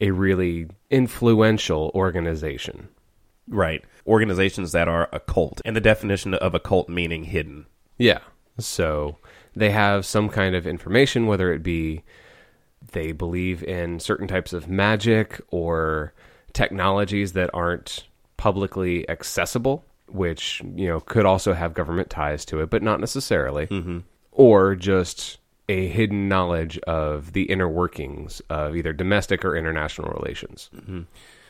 a 0.00 0.10
really 0.10 0.68
influential 0.90 1.90
organization. 1.94 2.88
Right. 3.48 3.84
Organizations 4.06 4.72
that 4.72 4.88
are 4.88 5.08
occult, 5.12 5.60
and 5.64 5.74
the 5.76 5.80
definition 5.80 6.34
of 6.34 6.54
occult 6.54 6.88
meaning 6.88 7.24
hidden. 7.24 7.66
Yeah. 7.98 8.20
So 8.58 9.18
they 9.56 9.70
have 9.70 10.06
some 10.06 10.28
kind 10.28 10.54
of 10.54 10.66
information, 10.66 11.26
whether 11.26 11.52
it 11.52 11.62
be 11.62 12.04
they 12.92 13.12
believe 13.12 13.62
in 13.64 13.98
certain 13.98 14.28
types 14.28 14.52
of 14.52 14.68
magic 14.68 15.40
or 15.50 16.12
technologies 16.52 17.32
that 17.32 17.50
aren't 17.52 18.06
publicly 18.44 19.08
accessible, 19.08 19.82
which, 20.06 20.60
you 20.74 20.86
know, 20.86 21.00
could 21.00 21.24
also 21.24 21.54
have 21.54 21.72
government 21.72 22.10
ties 22.10 22.44
to 22.44 22.60
it, 22.60 22.68
but 22.68 22.82
not 22.82 23.00
necessarily. 23.00 23.66
Mm-hmm. 23.68 24.00
Or 24.32 24.74
just 24.74 25.38
a 25.66 25.88
hidden 25.88 26.28
knowledge 26.28 26.78
of 26.80 27.32
the 27.32 27.44
inner 27.44 27.70
workings 27.70 28.42
of 28.50 28.76
either 28.76 28.92
domestic 28.92 29.46
or 29.46 29.56
international 29.56 30.12
relations. 30.12 30.68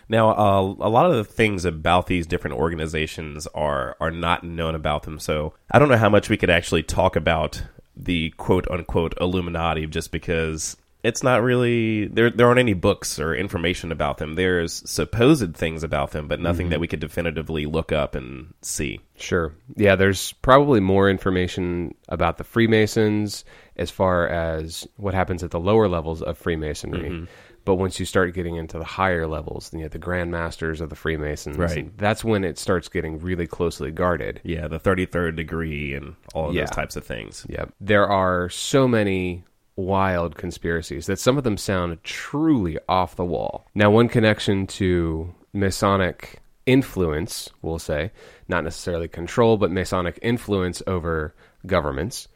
Now, 0.08 0.30
uh, 0.30 0.60
a 0.60 0.88
lot 0.88 1.10
of 1.10 1.16
the 1.16 1.24
things 1.24 1.64
about 1.64 2.06
these 2.06 2.28
different 2.28 2.58
organizations 2.58 3.48
are 3.56 3.96
are 3.98 4.12
not 4.12 4.44
known 4.44 4.76
about 4.76 5.02
them. 5.02 5.18
So 5.18 5.52
I 5.72 5.80
don't 5.80 5.88
know 5.88 5.96
how 5.96 6.10
much 6.10 6.28
we 6.30 6.36
could 6.36 6.50
actually 6.50 6.84
talk 6.84 7.16
about 7.16 7.60
the 7.96 8.30
quote 8.36 8.70
unquote 8.70 9.14
Illuminati, 9.20 9.88
just 9.88 10.12
because 10.12 10.76
it's 11.04 11.22
not 11.22 11.42
really 11.42 12.06
there. 12.06 12.30
There 12.30 12.46
aren't 12.46 12.58
any 12.58 12.72
books 12.72 13.20
or 13.20 13.34
information 13.34 13.92
about 13.92 14.16
them. 14.16 14.34
There's 14.34 14.82
supposed 14.90 15.54
things 15.54 15.84
about 15.84 16.12
them, 16.12 16.26
but 16.26 16.40
nothing 16.40 16.70
that 16.70 16.76
mm-hmm. 16.76 16.80
we 16.80 16.88
could 16.88 17.00
definitively 17.00 17.66
look 17.66 17.92
up 17.92 18.14
and 18.14 18.54
see. 18.62 19.00
Sure. 19.16 19.54
Yeah, 19.76 19.96
there's 19.96 20.32
probably 20.32 20.80
more 20.80 21.10
information 21.10 21.94
about 22.08 22.38
the 22.38 22.44
Freemasons 22.44 23.44
as 23.76 23.90
far 23.90 24.26
as 24.28 24.88
what 24.96 25.12
happens 25.12 25.42
at 25.42 25.50
the 25.50 25.60
lower 25.60 25.88
levels 25.88 26.22
of 26.22 26.38
Freemasonry. 26.38 27.10
Mm-hmm. 27.10 27.24
But 27.66 27.74
once 27.76 28.00
you 28.00 28.06
start 28.06 28.34
getting 28.34 28.56
into 28.56 28.78
the 28.78 28.84
higher 28.84 29.26
levels, 29.26 29.70
you 29.72 29.80
know, 29.80 29.88
the 29.88 29.98
Grand 29.98 30.30
Masters 30.30 30.80
of 30.80 30.88
the 30.88 30.96
Freemasons, 30.96 31.56
Right. 31.56 31.96
that's 31.98 32.24
when 32.24 32.44
it 32.44 32.58
starts 32.58 32.88
getting 32.88 33.18
really 33.18 33.46
closely 33.46 33.90
guarded. 33.90 34.40
Yeah, 34.42 34.68
the 34.68 34.78
thirty 34.78 35.06
third 35.06 35.36
degree 35.36 35.94
and 35.94 36.16
all 36.34 36.48
of 36.48 36.54
Yeah. 36.54 36.62
those 36.62 36.70
types 36.70 36.96
of 36.96 37.04
things. 37.04 37.46
Yep. 37.48 37.74
There 37.80 38.06
are 38.06 38.48
so 38.48 38.86
many 38.88 39.44
wild 39.76 40.36
conspiracies 40.36 41.06
that 41.06 41.18
some 41.18 41.36
of 41.36 41.44
them 41.44 41.56
sound 41.56 42.02
truly 42.04 42.78
off 42.88 43.16
the 43.16 43.24
wall. 43.24 43.66
Now, 43.74 43.90
one 43.90 44.08
connection 44.08 44.66
to 44.68 45.34
Masonic 45.52 46.40
influence, 46.66 47.50
we'll 47.62 47.78
say, 47.78 48.10
not 48.48 48.64
necessarily 48.64 49.08
control, 49.08 49.56
but 49.56 49.70
Masonic 49.70 50.18
influence 50.22 50.82
over 50.86 51.34
governments 51.66 52.28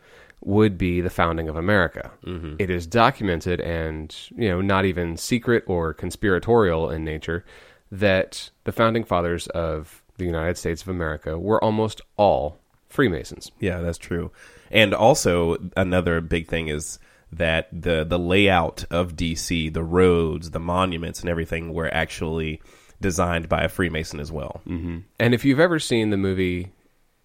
would 0.44 0.78
be 0.78 1.00
the 1.00 1.10
founding 1.10 1.48
of 1.48 1.56
America. 1.56 2.10
Mm-hmm. 2.24 2.56
It 2.58 2.70
is 2.70 2.86
documented 2.86 3.60
and, 3.60 4.14
you 4.36 4.48
know, 4.48 4.60
not 4.60 4.84
even 4.84 5.16
secret 5.16 5.64
or 5.66 5.92
conspiratorial 5.92 6.90
in 6.90 7.04
nature 7.04 7.44
that 7.90 8.50
the 8.64 8.72
founding 8.72 9.04
fathers 9.04 9.46
of 9.48 10.02
the 10.16 10.24
United 10.24 10.56
States 10.56 10.82
of 10.82 10.88
America 10.88 11.38
were 11.38 11.62
almost 11.62 12.00
all 12.16 12.58
Freemasons. 12.88 13.50
Yeah, 13.60 13.80
that's 13.80 13.98
true. 13.98 14.30
And 14.70 14.94
also 14.94 15.56
another 15.76 16.20
big 16.20 16.48
thing 16.48 16.68
is 16.68 16.98
that 17.32 17.68
the 17.72 18.04
the 18.04 18.18
layout 18.18 18.84
of 18.90 19.14
DC, 19.16 19.72
the 19.72 19.82
roads, 19.84 20.50
the 20.50 20.60
monuments, 20.60 21.20
and 21.20 21.28
everything 21.28 21.72
were 21.74 21.92
actually 21.92 22.60
designed 23.00 23.48
by 23.48 23.62
a 23.62 23.68
Freemason 23.68 24.18
as 24.20 24.32
well. 24.32 24.60
Mm-hmm. 24.66 24.98
And 25.20 25.34
if 25.34 25.44
you've 25.44 25.60
ever 25.60 25.78
seen 25.78 26.10
the 26.10 26.16
movie 26.16 26.72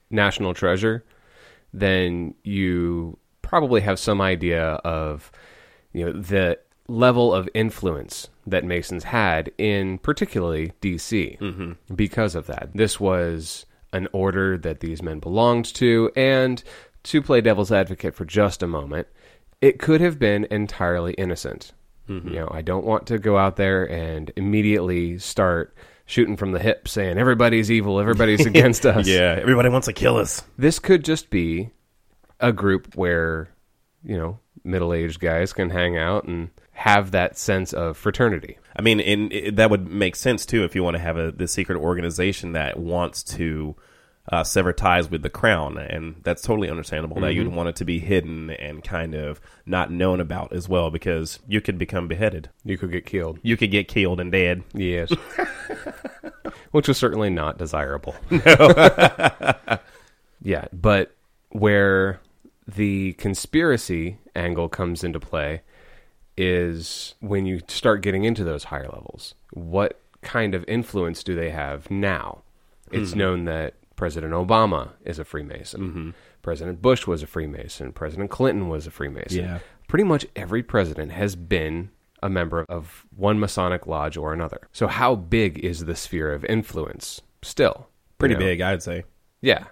National 0.09 0.53
Treasure, 0.53 1.03
then 1.73 2.35
you 2.43 3.17
probably 3.41 3.81
have 3.81 3.97
some 3.99 4.21
idea 4.21 4.63
of 4.83 5.31
you 5.93 6.05
know 6.05 6.11
the 6.11 6.59
level 6.87 7.33
of 7.33 7.47
influence 7.53 8.27
that 8.45 8.65
Masons 8.65 9.05
had 9.05 9.51
in 9.57 9.97
particularly 9.99 10.73
DC 10.81 11.39
Mm-hmm. 11.39 11.95
because 11.95 12.35
of 12.35 12.45
that. 12.47 12.69
This 12.75 12.99
was 12.99 13.65
an 13.93 14.07
order 14.11 14.57
that 14.57 14.81
these 14.81 15.01
men 15.01 15.19
belonged 15.19 15.65
to, 15.75 16.11
and 16.15 16.61
to 17.03 17.21
play 17.21 17.41
devil's 17.41 17.71
advocate 17.71 18.15
for 18.15 18.25
just 18.25 18.61
a 18.63 18.67
moment, 18.67 19.07
it 19.63 19.79
could 19.79 20.01
have 20.01 20.19
been 20.19 20.45
entirely 20.51 21.13
innocent. 21.13 21.71
Mm-hmm. 22.09 22.27
You 22.27 22.35
know, 22.35 22.49
I 22.51 22.61
don't 22.61 22.85
want 22.85 23.07
to 23.07 23.17
go 23.17 23.37
out 23.37 23.55
there 23.55 23.89
and 23.89 24.29
immediately 24.35 25.17
start 25.19 25.73
shooting 26.05 26.35
from 26.35 26.51
the 26.51 26.59
hip 26.59 26.85
saying 26.85 27.17
everybody's 27.17 27.71
evil, 27.71 27.97
everybody's 27.97 28.45
against 28.45 28.85
us 28.85 29.07
Yeah, 29.07 29.39
everybody 29.41 29.69
wants 29.69 29.87
to 29.87 29.93
kill 29.93 30.17
us. 30.17 30.43
this 30.57 30.79
could 30.79 31.05
just 31.05 31.29
be 31.29 31.69
a 32.41 32.51
group 32.51 32.93
where 32.95 33.49
you 34.03 34.17
know 34.17 34.37
middle-aged 34.65 35.21
guys 35.21 35.53
can 35.53 35.69
hang 35.69 35.97
out 35.97 36.25
and 36.25 36.49
have 36.71 37.11
that 37.11 37.37
sense 37.37 37.71
of 37.71 37.95
fraternity 37.95 38.57
I 38.75 38.81
mean, 38.81 38.99
and 38.99 39.31
it, 39.31 39.55
that 39.57 39.69
would 39.69 39.87
make 39.87 40.15
sense 40.15 40.45
too 40.45 40.63
if 40.65 40.75
you 40.75 40.83
want 40.83 40.95
to 40.95 41.01
have 41.01 41.15
a 41.15 41.31
the 41.31 41.47
secret 41.47 41.77
organization 41.77 42.51
that 42.53 42.77
wants 42.77 43.23
to 43.35 43.75
uh, 44.31 44.43
sever 44.43 44.71
ties 44.71 45.11
with 45.11 45.21
the 45.21 45.29
crown, 45.29 45.77
and 45.77 46.15
that's 46.23 46.41
totally 46.41 46.69
understandable 46.69 47.19
that 47.21 47.33
you'd 47.33 47.47
want 47.49 47.69
it 47.69 47.75
to 47.75 47.85
be 47.85 47.99
hidden 47.99 48.49
and 48.51 48.83
kind 48.83 49.13
of 49.13 49.41
not 49.65 49.91
known 49.91 50.19
about 50.19 50.53
as 50.53 50.69
well, 50.69 50.89
because 50.89 51.39
you 51.47 51.59
could 51.59 51.77
become 51.77 52.07
beheaded, 52.07 52.49
you 52.63 52.77
could 52.77 52.91
get 52.91 53.05
killed 53.05 53.39
you 53.43 53.57
could 53.57 53.71
get 53.71 53.87
killed 53.87 54.19
and 54.19 54.31
dead. 54.31 54.63
yes 54.73 55.11
which 56.71 56.87
was 56.87 56.97
certainly 56.97 57.29
not 57.29 57.57
desirable 57.57 58.15
yeah 60.41 60.65
but 60.71 61.15
where 61.49 62.19
the 62.67 63.13
conspiracy 63.13 64.17
angle 64.35 64.69
comes 64.69 65.03
into 65.03 65.19
play 65.19 65.61
is 66.37 67.15
when 67.19 67.45
you 67.45 67.61
start 67.67 68.01
getting 68.01 68.23
into 68.23 68.43
those 68.43 68.65
higher 68.65 68.87
levels. 68.87 69.35
What 69.51 69.99
kind 70.21 70.55
of 70.55 70.65
influence 70.67 71.23
do 71.23 71.35
they 71.35 71.51
have 71.51 71.91
now? 71.91 72.39
It's 72.91 73.15
known 73.15 73.45
that 73.45 73.73
President 73.95 74.33
Obama 74.33 74.89
is 75.05 75.19
a 75.19 75.25
Freemason. 75.25 75.81
Mm-hmm. 75.81 76.09
President 76.41 76.81
Bush 76.81 77.05
was 77.07 77.23
a 77.23 77.27
Freemason. 77.27 77.91
President 77.93 78.29
Clinton 78.29 78.67
was 78.69 78.87
a 78.87 78.91
Freemason. 78.91 79.43
Yeah. 79.43 79.59
Pretty 79.87 80.03
much 80.03 80.25
every 80.35 80.63
president 80.63 81.11
has 81.11 81.35
been 81.35 81.89
a 82.21 82.29
member 82.29 82.65
of 82.69 83.05
one 83.15 83.39
Masonic 83.39 83.85
lodge 83.85 84.17
or 84.17 84.33
another. 84.33 84.67
So, 84.71 84.87
how 84.87 85.15
big 85.15 85.59
is 85.59 85.85
the 85.85 85.95
sphere 85.95 86.33
of 86.33 86.43
influence 86.45 87.21
still? 87.41 87.87
Pretty 88.17 88.33
You 88.33 88.39
know? 88.39 88.45
big, 88.45 88.61
I'd 88.61 88.81
say. 88.83 89.03
Yeah. 89.41 89.65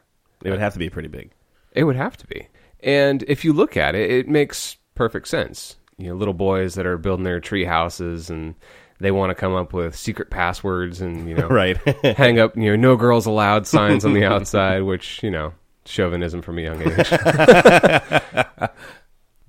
It 0.44 0.50
would 0.50 0.60
have 0.60 0.74
to 0.74 0.80
be 0.80 0.90
pretty 0.90 1.08
big. 1.08 1.32
It 1.74 1.86
would 1.86 1.96
have 1.96 2.18
to 2.18 2.28
be. 2.28 2.48
And 2.82 3.24
if 3.28 3.46
you 3.46 3.54
look 3.54 3.78
at 3.78 3.96
it, 3.96 4.10
it 4.12 4.28
makes 4.28 4.78
perfect 4.96 5.28
sense. 5.28 5.78
You 5.98 6.08
know, 6.10 6.16
little 6.16 6.34
boys 6.34 6.74
that 6.76 6.86
are 6.86 6.98
building 6.98 7.24
their 7.24 7.40
tree 7.40 7.64
houses 7.64 8.30
and 8.30 8.56
they 9.02 9.12
want 9.12 9.32
to 9.32 9.36
come 9.36 9.56
up 9.56 9.74
with 9.74 9.96
secret 9.96 10.30
passwords 10.30 11.02
and, 11.02 11.28
you 11.28 11.36
know, 11.36 11.48
Right. 11.52 11.78
hang 12.18 12.40
up, 12.40 12.56
you 12.56 12.70
know, 12.72 12.76
no 12.76 12.96
girls 12.96 13.26
allowed 13.26 13.66
signs 13.68 14.06
on 14.06 14.14
the 14.14 14.24
outside, 14.26 14.84
which, 14.84 15.22
you 15.24 15.32
know, 15.32 15.54
chauvinism 15.86 16.42
from 16.42 16.60
a 16.60 16.62
young 16.62 16.82
age. 16.82 17.10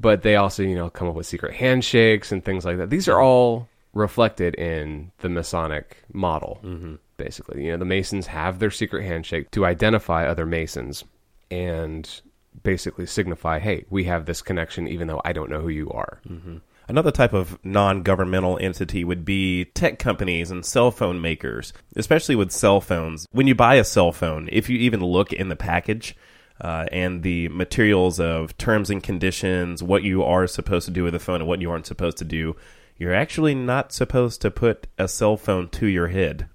but 0.01 0.23
they 0.23 0.37
also, 0.37 0.63
you 0.63 0.75
know, 0.75 0.89
come 0.89 1.07
up 1.09 1.15
with 1.15 1.27
secret 1.27 1.55
handshakes 1.55 2.33
and 2.33 2.45
things 2.45 2.65
like 2.65 2.79
that. 2.79 2.91
These 2.91 3.09
are 3.09 3.21
all 3.21 3.69
reflected 3.93 4.55
in 4.55 5.13
the 5.19 5.29
Masonic 5.29 5.99
model, 6.13 6.59
mm-hmm. 6.65 6.95
basically. 7.19 7.65
You 7.65 7.73
know, 7.73 7.79
the 7.79 7.85
Masons 7.85 8.27
have 8.29 8.59
their 8.59 8.71
secret 8.71 9.05
handshake 9.05 9.51
to 9.51 9.67
identify 9.67 10.27
other 10.27 10.47
Masons 10.47 11.05
and 11.51 12.23
basically 12.63 13.05
signify, 13.05 13.59
hey, 13.59 13.85
we 13.91 14.05
have 14.05 14.25
this 14.25 14.41
connection 14.41 14.89
even 14.89 15.09
though 15.09 15.21
I 15.27 15.35
don't 15.35 15.51
know 15.51 15.61
who 15.61 15.69
you 15.69 15.91
are. 15.91 16.21
Mm-hmm. 16.27 16.57
Another 16.89 17.11
type 17.11 17.33
of 17.33 17.59
non 17.65 18.03
governmental 18.03 18.59
entity 18.61 19.05
would 19.05 19.25
be 19.25 19.67
tech 19.67 19.99
companies 19.99 20.51
and 20.51 20.65
cell 20.65 20.91
phone 20.91 21.21
makers, 21.21 21.73
especially 21.97 22.37
with 22.37 22.51
cell 22.51 22.81
phones. 22.81 23.27
When 23.33 23.47
you 23.47 23.55
buy 23.55 23.77
a 23.77 23.85
cell 23.85 24.13
phone, 24.13 24.49
if 24.53 24.69
you 24.69 24.79
even 24.79 25.01
look 25.01 25.33
in 25.33 25.49
the 25.49 25.57
package 25.57 26.17
uh, 26.61 26.87
and 26.91 27.23
the 27.23 27.49
materials 27.49 28.21
of 28.21 28.57
terms 28.59 28.91
and 28.91 29.03
conditions, 29.03 29.83
what 29.83 30.03
you 30.03 30.23
are 30.23 30.47
supposed 30.47 30.87
to 30.87 30.93
do 30.93 31.05
with 31.05 31.13
the 31.13 31.19
phone 31.19 31.41
and 31.41 31.49
what 31.49 31.61
you 31.61 31.71
aren't 31.71 31.87
supposed 31.87 32.19
to 32.19 32.25
do, 32.25 32.57
you're 32.97 33.15
actually 33.15 33.55
not 33.55 33.93
supposed 33.93 34.41
to 34.43 34.51
put 34.51 34.87
a 34.99 35.09
cell 35.09 35.37
phone 35.37 35.69
to 35.71 35.87
your 35.87 36.09
head. 36.09 36.49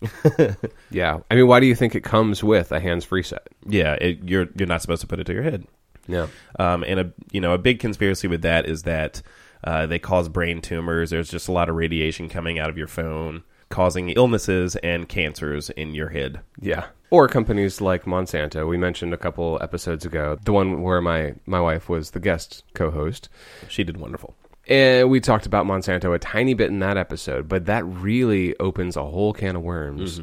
Yeah. 0.90 1.20
I 1.30 1.34
mean, 1.34 1.46
why 1.46 1.60
do 1.60 1.66
you 1.66 1.74
think 1.74 1.94
it 1.94 2.04
comes 2.04 2.44
with 2.44 2.70
a 2.72 2.80
hands 2.80 3.04
free 3.04 3.22
set? 3.22 3.48
Yeah, 3.66 3.94
it, 3.94 4.18
you're 4.24 4.48
you're 4.56 4.68
not 4.68 4.82
supposed 4.82 5.00
to 5.00 5.06
put 5.06 5.20
it 5.20 5.24
to 5.24 5.32
your 5.32 5.42
head. 5.42 5.66
Yeah. 6.06 6.26
Um, 6.58 6.84
and 6.84 7.00
a 7.00 7.12
you 7.30 7.40
know 7.40 7.54
a 7.54 7.58
big 7.58 7.80
conspiracy 7.80 8.28
with 8.28 8.42
that 8.42 8.66
is 8.66 8.82
that 8.82 9.22
uh, 9.64 9.86
they 9.86 9.98
cause 9.98 10.28
brain 10.28 10.60
tumors. 10.60 11.10
There's 11.10 11.30
just 11.30 11.48
a 11.48 11.52
lot 11.52 11.68
of 11.68 11.76
radiation 11.76 12.28
coming 12.28 12.58
out 12.58 12.70
of 12.70 12.78
your 12.78 12.88
phone, 12.88 13.42
causing 13.68 14.10
illnesses 14.10 14.76
and 14.76 15.08
cancers 15.08 15.70
in 15.70 15.94
your 15.94 16.08
head. 16.08 16.40
Yeah. 16.60 16.86
Or 17.10 17.28
companies 17.28 17.80
like 17.80 18.04
Monsanto. 18.04 18.66
We 18.66 18.78
mentioned 18.78 19.12
a 19.12 19.18
couple 19.18 19.58
episodes 19.60 20.04
ago, 20.04 20.38
the 20.44 20.52
one 20.52 20.82
where 20.82 21.00
my, 21.00 21.34
my 21.46 21.60
wife 21.60 21.88
was 21.88 22.12
the 22.12 22.20
guest 22.20 22.64
co 22.74 22.90
host. 22.90 23.28
She 23.68 23.84
did 23.84 23.98
wonderful. 23.98 24.34
And 24.68 25.10
we 25.10 25.20
talked 25.20 25.46
about 25.46 25.66
Monsanto 25.66 26.14
a 26.14 26.18
tiny 26.18 26.54
bit 26.54 26.70
in 26.70 26.78
that 26.78 26.96
episode, 26.96 27.48
but 27.48 27.66
that 27.66 27.84
really 27.84 28.56
opens 28.58 28.96
a 28.96 29.02
whole 29.04 29.32
can 29.32 29.56
of 29.56 29.62
worms 29.62 30.20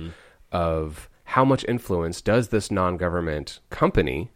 of 0.52 1.10
how 1.26 1.46
much 1.46 1.64
influence 1.68 2.22
does 2.22 2.48
this 2.48 2.72
non 2.72 2.98
government 2.98 3.60
company 3.70 4.32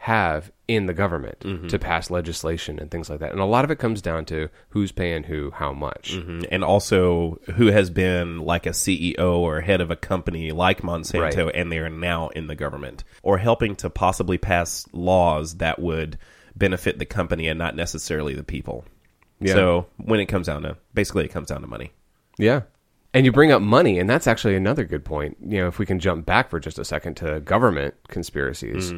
have 0.00 0.50
in 0.68 0.86
the 0.86 0.94
government 0.94 1.40
to 1.68 1.78
pass 1.78 2.08
legislation 2.10 2.78
and 2.78 2.90
things 2.90 3.10
like 3.10 3.18
that. 3.18 3.32
And 3.32 3.40
a 3.40 3.44
lot 3.44 3.64
of 3.64 3.70
it 3.70 3.78
comes 3.78 4.00
down 4.00 4.24
to 4.26 4.48
who's 4.68 4.92
paying 4.92 5.24
who 5.24 5.50
how 5.50 5.72
much. 5.72 6.14
Mhm. 6.16 6.46
And 6.52 6.62
also, 6.62 7.40
who 7.56 7.66
has 7.66 7.90
been 7.90 8.38
like 8.38 8.64
a 8.64 8.72
CEO 8.72 9.40
or 9.40 9.60
head 9.60 9.80
of 9.80 9.90
a 9.90 9.96
company 9.96 10.52
like 10.52 10.82
Monsanto, 10.82 11.46
Right. 11.46 11.54
and 11.54 11.72
they 11.72 11.78
are 11.78 11.90
now 11.90 12.28
in 12.28 12.46
the 12.46 12.54
government, 12.54 13.02
or 13.22 13.38
helping 13.38 13.74
to 13.76 13.90
possibly 13.90 14.38
pass 14.38 14.86
laws 14.92 15.56
that 15.56 15.80
would 15.80 16.16
benefit 16.54 16.98
the 16.98 17.06
company 17.06 17.48
and 17.48 17.58
not 17.58 17.74
necessarily 17.74 18.34
the 18.34 18.44
people. 18.44 18.84
Yeah. 19.40 19.54
So 19.54 19.86
when 19.96 20.20
it 20.20 20.26
comes 20.26 20.46
down 20.46 20.62
to, 20.62 20.76
basically, 20.94 21.24
it 21.24 21.28
comes 21.32 21.48
down 21.48 21.60
to 21.62 21.66
money. 21.66 21.92
Yeah. 22.38 22.62
And 23.14 23.24
you 23.24 23.32
bring 23.32 23.50
up 23.52 23.62
money, 23.62 23.98
and 23.98 24.08
that's 24.08 24.26
actually 24.26 24.54
another 24.54 24.84
good 24.84 25.04
point. 25.04 25.38
You 25.40 25.58
know, 25.62 25.66
if 25.68 25.78
we 25.78 25.86
can 25.86 25.98
jump 25.98 26.26
back 26.26 26.50
for 26.50 26.60
just 26.60 26.78
a 26.78 26.84
second 26.84 27.16
to 27.16 27.40
government 27.40 27.94
conspiracies, 28.08 28.92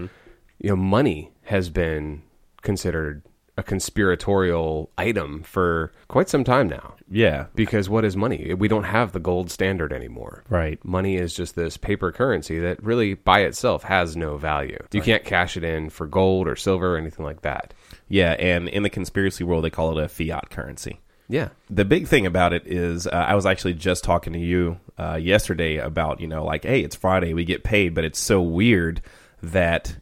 you 0.60 0.70
know, 0.70 0.76
money 0.76 1.32
has 1.42 1.70
been 1.70 2.22
considered 2.62 3.22
a 3.56 3.62
conspiratorial 3.62 4.90
item 4.96 5.42
for 5.42 5.92
quite 6.08 6.28
some 6.28 6.44
time 6.44 6.68
now. 6.68 6.94
Yeah. 7.10 7.46
Because 7.54 7.88
what 7.88 8.04
is 8.04 8.16
money? 8.16 8.54
We 8.54 8.68
don't 8.68 8.84
have 8.84 9.12
the 9.12 9.20
gold 9.20 9.50
standard 9.50 9.92
anymore. 9.92 10.44
Right. 10.48 10.82
Money 10.84 11.16
is 11.16 11.34
just 11.34 11.56
this 11.56 11.76
paper 11.76 12.12
currency 12.12 12.58
that 12.60 12.82
really 12.82 13.14
by 13.14 13.40
itself 13.40 13.82
has 13.82 14.16
no 14.16 14.36
value. 14.36 14.78
You 14.92 15.02
can't 15.02 15.24
cash 15.24 15.56
it 15.56 15.64
in 15.64 15.90
for 15.90 16.06
gold 16.06 16.48
or 16.48 16.56
silver 16.56 16.94
or 16.94 16.98
anything 16.98 17.24
like 17.24 17.42
that. 17.42 17.74
Yeah, 18.08 18.32
and 18.38 18.68
in 18.68 18.82
the 18.82 18.90
conspiracy 18.90 19.44
world, 19.44 19.64
they 19.64 19.70
call 19.70 19.98
it 19.98 20.02
a 20.02 20.08
fiat 20.08 20.50
currency. 20.50 21.00
Yeah. 21.28 21.50
The 21.68 21.84
big 21.84 22.08
thing 22.08 22.26
about 22.26 22.52
it 22.52 22.66
is, 22.66 23.06
uh, 23.06 23.10
I 23.10 23.34
was 23.34 23.46
actually 23.46 23.74
just 23.74 24.04
talking 24.04 24.32
to 24.32 24.38
you 24.38 24.80
uh, 24.98 25.18
yesterday 25.20 25.76
about, 25.76 26.20
you 26.20 26.26
know, 26.26 26.44
like, 26.44 26.64
hey, 26.64 26.80
it's 26.80 26.96
Friday, 26.96 27.34
we 27.34 27.44
get 27.44 27.62
paid, 27.62 27.94
but 27.94 28.04
it's 28.04 28.18
so 28.18 28.40
weird 28.40 29.02
that 29.42 29.96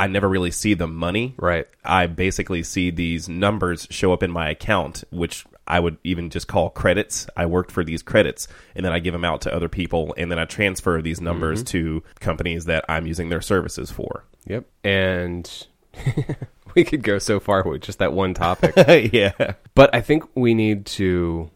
I 0.00 0.06
never 0.06 0.26
really 0.26 0.50
see 0.50 0.72
the 0.72 0.86
money. 0.86 1.34
Right. 1.36 1.66
I 1.84 2.06
basically 2.06 2.62
see 2.62 2.90
these 2.90 3.28
numbers 3.28 3.86
show 3.90 4.14
up 4.14 4.22
in 4.22 4.30
my 4.30 4.48
account, 4.48 5.04
which 5.10 5.44
I 5.66 5.78
would 5.78 5.98
even 6.04 6.30
just 6.30 6.48
call 6.48 6.70
credits. 6.70 7.26
I 7.36 7.44
worked 7.44 7.70
for 7.70 7.84
these 7.84 8.02
credits, 8.02 8.48
and 8.74 8.82
then 8.82 8.94
I 8.94 8.98
give 8.98 9.12
them 9.12 9.26
out 9.26 9.42
to 9.42 9.54
other 9.54 9.68
people, 9.68 10.14
and 10.16 10.30
then 10.30 10.38
I 10.38 10.46
transfer 10.46 11.02
these 11.02 11.20
numbers 11.20 11.62
mm-hmm. 11.62 11.78
to 11.78 12.02
companies 12.18 12.64
that 12.64 12.86
I'm 12.88 13.06
using 13.06 13.28
their 13.28 13.42
services 13.42 13.90
for. 13.90 14.24
Yep. 14.46 14.64
And 14.82 15.66
we 16.74 16.82
could 16.82 17.02
go 17.02 17.18
so 17.18 17.38
far 17.38 17.62
with 17.62 17.82
just 17.82 17.98
that 17.98 18.14
one 18.14 18.32
topic. 18.32 18.72
yeah. 19.12 19.52
But 19.74 19.94
I 19.94 20.00
think 20.00 20.24
we 20.34 20.54
need 20.54 20.86
to 20.86 21.50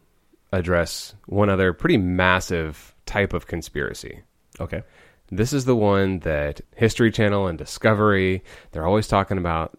address 0.51 1.15
one 1.25 1.49
other 1.49 1.73
pretty 1.73 1.97
massive 1.97 2.93
type 3.07 3.33
of 3.33 3.47
conspiracy. 3.47 4.21
Okay. 4.59 4.83
This 5.31 5.53
is 5.53 5.65
the 5.65 5.75
one 5.75 6.19
that 6.19 6.61
History 6.75 7.11
Channel 7.11 7.47
and 7.47 7.57
Discovery, 7.57 8.43
they're 8.71 8.85
always 8.85 9.07
talking 9.07 9.37
about 9.37 9.77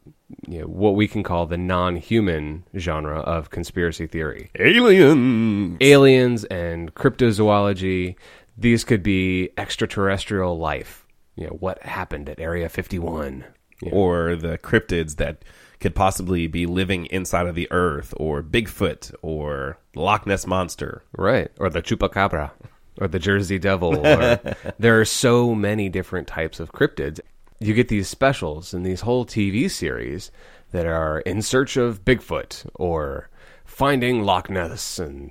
you 0.49 0.61
know, 0.61 0.67
what 0.67 0.97
we 0.97 1.07
can 1.07 1.23
call 1.23 1.47
the 1.47 1.57
non-human 1.57 2.65
genre 2.77 3.21
of 3.21 3.51
conspiracy 3.51 4.07
theory. 4.07 4.51
Alien. 4.59 5.77
Aliens 5.81 6.45
and 6.45 6.95
cryptozoology, 6.95 8.17
these 8.57 8.85
could 8.85 9.03
be 9.03 9.51
extraterrestrial 9.57 10.59
life. 10.59 11.07
You 11.37 11.47
know, 11.47 11.53
what 11.53 11.83
happened 11.83 12.29
at 12.29 12.41
Area 12.41 12.69
51? 12.69 13.45
You 13.83 13.91
know, 13.91 13.97
or 13.97 14.37
the 14.37 14.59
cryptids 14.59 15.17
that 15.17 15.45
could 15.81 15.95
possibly 15.95 16.47
be 16.47 16.65
living 16.65 17.07
inside 17.07 17.47
of 17.47 17.55
the 17.55 17.69
earth, 17.71 18.15
or 18.17 18.43
Bigfoot, 18.43 19.15
or 19.21 19.79
Loch 19.95 20.27
Ness 20.27 20.47
monster. 20.47 21.03
Right. 21.17 21.51
Or 21.59 21.69
the 21.69 21.83
chupacabra. 21.83 22.53
Or 22.99 23.09
the 23.09 23.19
Jersey 23.19 23.59
Devil. 23.59 24.07
Or, 24.07 24.41
there 24.79 25.01
are 25.01 25.05
so 25.05 25.55
many 25.55 25.89
different 25.89 26.27
types 26.29 26.61
of 26.61 26.73
cryptids. 26.73 27.21
You 27.59 27.75
get 27.75 27.89
these 27.89 28.09
specials 28.09 28.75
and 28.75 28.85
these 28.85 29.03
whole 29.03 29.25
TV 29.25 29.71
series 29.71 30.31
that 30.73 30.87
are 30.87 31.21
in 31.21 31.43
search 31.43 31.77
of 31.77 32.05
Bigfoot 32.05 32.69
or 32.75 33.31
finding 33.65 34.23
Loch 34.23 34.51
Ness 34.51 34.99
and 34.99 35.31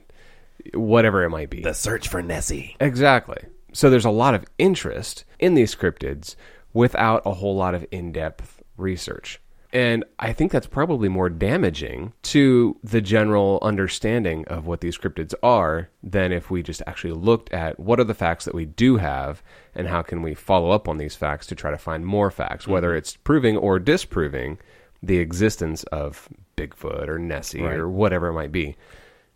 whatever 0.73 1.23
it 1.23 1.29
might 1.29 1.49
be. 1.49 1.61
The 1.61 1.73
search 1.73 2.07
for 2.07 2.21
Nessie. 2.21 2.75
Exactly. 2.79 3.43
So 3.73 3.89
there's 3.89 4.05
a 4.05 4.09
lot 4.09 4.35
of 4.35 4.45
interest 4.57 5.25
in 5.39 5.53
these 5.53 5.75
cryptids 5.75 6.35
without 6.73 7.21
a 7.25 7.33
whole 7.33 7.55
lot 7.55 7.75
of 7.75 7.85
in 7.91 8.11
depth 8.11 8.63
research. 8.77 9.39
And 9.75 10.05
I 10.19 10.31
think 10.31 10.53
that's 10.53 10.67
probably 10.67 11.09
more 11.09 11.27
damaging 11.29 12.13
to 12.23 12.77
the 12.81 13.01
general 13.01 13.59
understanding 13.61 14.45
of 14.47 14.65
what 14.65 14.79
these 14.79 14.97
cryptids 14.97 15.33
are 15.43 15.89
than 16.01 16.31
if 16.31 16.49
we 16.49 16.63
just 16.63 16.81
actually 16.87 17.11
looked 17.11 17.51
at 17.51 17.77
what 17.77 17.99
are 17.99 18.05
the 18.05 18.13
facts 18.13 18.45
that 18.45 18.55
we 18.55 18.63
do 18.63 18.95
have 18.97 19.43
and 19.75 19.89
how 19.89 20.01
can 20.01 20.21
we 20.21 20.33
follow 20.33 20.71
up 20.71 20.87
on 20.87 20.97
these 20.97 21.15
facts 21.15 21.45
to 21.47 21.55
try 21.55 21.71
to 21.71 21.77
find 21.77 22.05
more 22.05 22.31
facts, 22.31 22.65
whether 22.69 22.95
it's 22.95 23.17
proving 23.17 23.57
or 23.57 23.77
disproving 23.77 24.57
the 25.03 25.17
existence 25.17 25.83
of 25.91 26.29
Bigfoot 26.55 27.09
or 27.09 27.19
Nessie 27.19 27.61
Right. 27.61 27.75
or 27.77 27.89
whatever 27.89 28.27
it 28.29 28.33
might 28.33 28.53
be. 28.53 28.77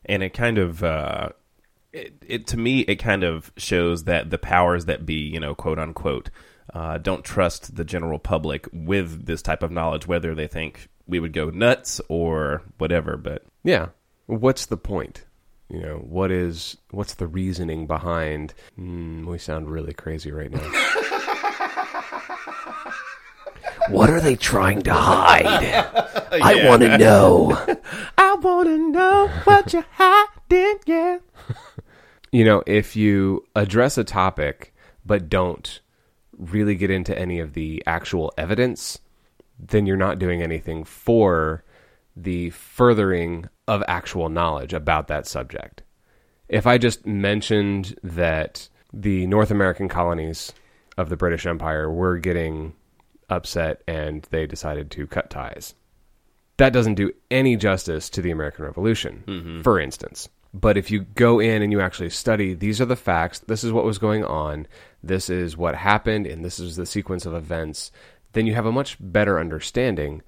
and 0.06 0.24
it 0.24 0.34
kind 0.34 0.58
of 0.58 0.82
uh, 0.82 1.30
it, 1.92 2.14
it 2.26 2.48
to 2.48 2.58
me 2.58 2.80
it 2.82 2.96
kind 2.96 3.26
of 3.26 3.52
shows 3.58 4.06
that 4.06 4.30
the 4.30 4.38
powers 4.38 4.86
that 4.86 5.06
be 5.06 5.16
you 5.16 5.40
know 5.40 5.54
quote 5.54 5.78
unquote 5.80 6.30
uh, 6.74 6.98
don't 6.98 7.24
trust 7.24 7.76
the 7.76 7.84
general 7.84 8.20
public 8.20 8.68
with 8.72 9.26
this 9.26 9.42
type 9.42 9.64
of 9.64 9.72
knowledge 9.72 10.08
whether 10.08 10.36
they 10.36 10.48
think 10.48 10.90
we 11.08 11.20
would 11.20 11.34
go 11.34 11.50
nuts 11.50 12.00
or 12.10 12.64
whatever 12.78 13.18
but 13.18 13.44
Yeah. 13.64 13.90
What's 14.28 14.68
the 14.68 14.78
point? 14.78 15.26
You 15.70 15.80
know, 15.82 15.96
what 15.98 16.32
is 16.32 16.78
what's 16.92 17.16
the 17.16 17.28
reasoning 17.28 17.88
behind? 17.88 18.54
Mm, 18.80 19.26
we 19.26 19.38
sound 19.40 19.70
really 19.70 19.94
crazy 19.94 20.32
right 20.32 20.52
now. 20.52 20.60
What 23.90 24.12
are 24.12 24.22
they 24.22 24.36
trying 24.36 24.84
to 24.84 24.94
hide? 24.94 25.46
I 26.32 26.68
want 26.68 26.84
to 26.84 26.96
know. 26.98 27.58
i 28.20 28.36
want 28.36 28.68
to 28.68 28.78
know 28.78 29.28
what 29.46 29.74
you're 29.74 29.86
hiding 29.94 30.80
yeah 30.86 31.18
you 32.32 32.46
know, 32.46 32.62
if 32.68 32.96
you 32.96 33.44
address 33.56 33.98
a 33.98 34.04
topic 34.04 34.74
but 35.04 35.30
don't 35.30 35.80
really 36.40 36.76
get 36.76 36.90
into 36.90 37.18
any 37.18 37.40
of 37.40 37.54
the 37.54 37.84
actual 37.86 38.34
evidence, 38.38 39.00
then 39.60 39.86
you're 39.86 39.98
not 39.98 40.20
doing 40.20 40.42
anything 40.42 40.84
for 40.84 41.64
the 42.16 42.50
furthering 42.50 43.48
of 43.68 43.84
actual 43.88 44.30
knowledge 44.30 44.74
about 44.74 45.08
that 45.08 45.28
subject. 45.28 45.84
If 46.48 46.66
I 46.66 46.78
just 46.78 47.06
mentioned 47.06 47.96
that 48.04 48.68
the 48.92 49.28
North 49.28 49.52
American 49.52 49.88
colonies 49.88 50.54
of 50.98 51.10
the 51.10 51.18
British 51.18 51.46
Empire 51.46 51.92
were 51.92 52.18
getting 52.18 52.74
upset 53.30 53.84
and 53.88 54.28
they 54.32 54.48
decided 54.48 54.90
to 54.92 55.06
cut 55.06 55.30
ties, 55.30 55.76
that 56.58 56.74
doesn't 56.74 56.96
do 56.96 57.12
any 57.30 57.56
justice 57.56 58.10
to 58.10 58.22
the 58.22 58.32
American 58.32 58.66
Revolution, 58.66 59.24
mm-hmm. 59.28 59.62
for 59.62 59.80
instance. 59.80 60.28
But 60.54 60.78
if 60.78 60.90
you 60.90 61.02
go 61.02 61.40
in 61.40 61.62
and 61.62 61.72
you 61.72 61.80
actually 61.80 62.10
study, 62.10 62.54
these 62.54 62.82
are 62.82 62.86
the 62.86 62.96
facts, 62.96 63.40
this 63.40 63.64
is 63.64 63.72
what 63.72 63.86
was 63.86 64.00
going 64.00 64.24
on, 64.24 64.68
this 65.04 65.30
is 65.30 65.56
what 65.56 65.76
happened, 65.76 66.26
and 66.26 66.44
this 66.44 66.60
is 66.60 66.76
the 66.76 66.88
sequence 66.88 67.26
of 67.26 67.36
events, 67.36 67.92
then 68.34 68.48
you 68.48 68.56
have 68.56 68.66
a 68.66 68.72
much 68.72 68.98
better 69.00 69.40
understanding 69.40 70.24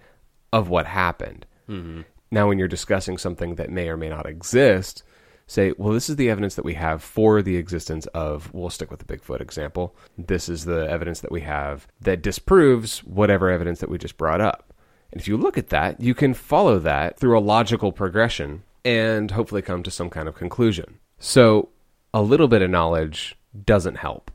of 0.54 0.70
what 0.70 0.86
happened. 0.86 1.46
Mm-hmm. 1.68 2.02
Now, 2.30 2.48
when 2.48 2.60
you're 2.60 2.68
discussing 2.68 3.18
something 3.18 3.56
that 3.56 3.72
may 3.72 3.90
or 3.90 3.98
may 3.98 4.10
not 4.10 4.28
exist, 4.28 5.04
say, 5.48 5.74
well, 5.78 5.92
this 5.92 6.10
is 6.10 6.16
the 6.16 6.30
evidence 6.30 6.56
that 6.56 6.66
we 6.66 6.76
have 6.76 7.04
for 7.04 7.42
the 7.42 7.58
existence 7.58 8.06
of, 8.08 8.54
we'll 8.54 8.70
stick 8.70 8.90
with 8.90 9.06
the 9.06 9.18
Bigfoot 9.18 9.42
example. 9.42 9.96
This 10.18 10.48
is 10.48 10.66
the 10.66 10.90
evidence 10.90 11.20
that 11.22 11.32
we 11.32 11.42
have 11.42 11.88
that 12.00 12.22
disproves 12.22 13.00
whatever 13.00 13.50
evidence 13.50 13.80
that 13.80 13.90
we 13.90 13.98
just 13.98 14.18
brought 14.18 14.40
up. 14.40 14.74
And 15.12 15.20
if 15.20 15.28
you 15.28 15.36
look 15.36 15.58
at 15.58 15.70
that, 15.70 16.00
you 16.00 16.14
can 16.14 16.34
follow 16.34 16.80
that 16.80 17.20
through 17.20 17.38
a 17.38 17.42
logical 17.42 17.92
progression 17.92 18.64
and 18.84 19.32
hopefully 19.32 19.62
come 19.62 19.84
to 19.84 19.92
some 19.92 20.10
kind 20.10 20.28
of 20.28 20.36
conclusion. 20.36 21.00
So, 21.20 21.70
a 22.14 22.22
little 22.22 22.48
bit 22.48 22.62
of 22.62 22.70
knowledge 22.70 23.36
doesn't 23.66 23.96
help. 23.96 24.32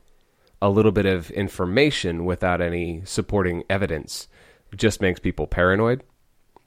A 0.61 0.69
little 0.69 0.91
bit 0.91 1.05
of 1.05 1.29
information 1.31 2.25
without 2.25 2.61
any 2.61 3.03
supporting 3.05 3.63
evidence 3.69 4.27
just 4.75 5.01
makes 5.01 5.19
people 5.19 5.47
paranoid, 5.47 6.03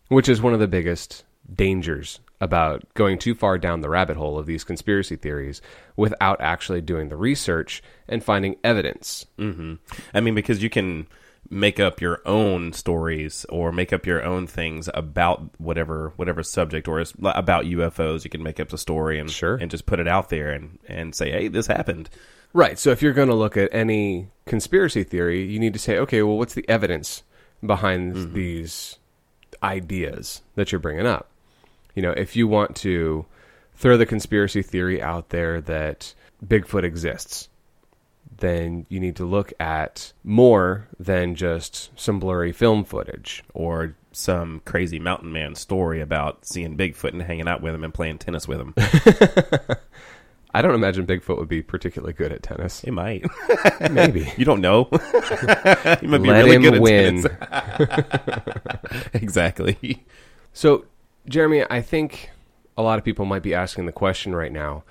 which 0.08 0.28
is 0.28 0.40
one 0.40 0.54
of 0.54 0.60
the 0.60 0.68
biggest 0.68 1.24
dangers 1.52 2.20
about 2.40 2.82
going 2.94 3.18
too 3.18 3.34
far 3.34 3.58
down 3.58 3.80
the 3.80 3.88
rabbit 3.88 4.16
hole 4.16 4.38
of 4.38 4.46
these 4.46 4.64
conspiracy 4.64 5.16
theories 5.16 5.60
without 5.96 6.40
actually 6.40 6.80
doing 6.80 7.08
the 7.08 7.16
research 7.16 7.82
and 8.08 8.24
finding 8.24 8.56
evidence. 8.64 9.26
Mm-hmm. 9.38 9.74
I 10.14 10.20
mean, 10.20 10.34
because 10.34 10.62
you 10.62 10.70
can 10.70 11.06
make 11.48 11.80
up 11.80 12.00
your 12.00 12.20
own 12.26 12.72
stories 12.72 13.44
or 13.48 13.72
make 13.72 13.92
up 13.92 14.06
your 14.06 14.22
own 14.22 14.46
things 14.46 14.88
about 14.94 15.42
whatever 15.58 16.12
whatever 16.16 16.42
subject 16.42 16.86
or 16.86 17.00
is 17.00 17.12
about 17.22 17.64
UFOs. 17.64 18.24
You 18.24 18.30
can 18.30 18.42
make 18.42 18.60
up 18.60 18.72
a 18.72 18.78
story 18.78 19.18
and 19.18 19.30
Sure. 19.30 19.56
and 19.56 19.70
just 19.70 19.86
put 19.86 20.00
it 20.00 20.08
out 20.08 20.28
there 20.28 20.50
and 20.50 20.78
and 20.86 21.14
say, 21.14 21.30
hey, 21.30 21.48
this 21.48 21.66
happened. 21.66 22.10
Right. 22.52 22.78
So 22.78 22.90
if 22.90 23.02
you're 23.02 23.12
going 23.12 23.28
to 23.28 23.34
look 23.34 23.56
at 23.56 23.72
any 23.72 24.28
conspiracy 24.46 25.04
theory, 25.04 25.44
you 25.44 25.58
need 25.58 25.72
to 25.72 25.78
say, 25.78 25.98
okay, 25.98 26.22
well, 26.22 26.36
what's 26.36 26.54
the 26.54 26.68
evidence 26.68 27.22
behind 27.64 28.14
mm-hmm. 28.14 28.34
these 28.34 28.98
ideas 29.62 30.42
that 30.56 30.72
you're 30.72 30.80
bringing 30.80 31.06
up? 31.06 31.28
You 31.94 32.02
know, 32.02 32.10
if 32.12 32.34
you 32.34 32.48
want 32.48 32.76
to 32.76 33.26
throw 33.76 33.96
the 33.96 34.06
conspiracy 34.06 34.62
theory 34.62 35.00
out 35.00 35.30
there 35.30 35.60
that 35.62 36.14
Bigfoot 36.44 36.82
exists, 36.84 37.48
then 38.38 38.86
you 38.88 39.00
need 39.00 39.16
to 39.16 39.24
look 39.24 39.52
at 39.60 40.12
more 40.24 40.88
than 40.98 41.34
just 41.34 41.90
some 41.98 42.18
blurry 42.18 42.52
film 42.52 42.84
footage. 42.84 43.44
Or 43.54 43.94
some 44.12 44.60
crazy 44.64 44.98
mountain 44.98 45.32
man 45.32 45.54
story 45.54 46.00
about 46.00 46.44
seeing 46.44 46.76
Bigfoot 46.76 47.12
and 47.12 47.22
hanging 47.22 47.48
out 47.48 47.62
with 47.62 47.74
him 47.74 47.84
and 47.84 47.94
playing 47.94 48.18
tennis 48.18 48.48
with 48.48 48.60
him. 48.60 48.74
I 50.52 50.62
don't 50.62 50.74
imagine 50.74 51.06
Bigfoot 51.06 51.38
would 51.38 51.48
be 51.48 51.62
particularly 51.62 52.12
good 52.12 52.32
at 52.32 52.42
tennis. 52.42 52.80
He 52.80 52.90
might. 52.90 53.24
Maybe. 53.90 54.32
you 54.36 54.44
don't 54.44 54.60
know. 54.60 54.88
he 54.90 56.06
might 56.08 56.22
be 56.22 56.28
Let 56.28 56.44
really 56.44 56.56
him 56.56 56.62
good 56.62 56.74
at 56.74 56.80
win. 56.80 57.22
tennis. 57.22 59.08
exactly. 59.12 60.04
So, 60.52 60.86
Jeremy, 61.28 61.64
I 61.70 61.80
think 61.80 62.30
a 62.76 62.82
lot 62.82 62.98
of 62.98 63.04
people 63.04 63.26
might 63.26 63.42
be 63.44 63.54
asking 63.54 63.86
the 63.86 63.92
question 63.92 64.34
right 64.34 64.50
now 64.52 64.82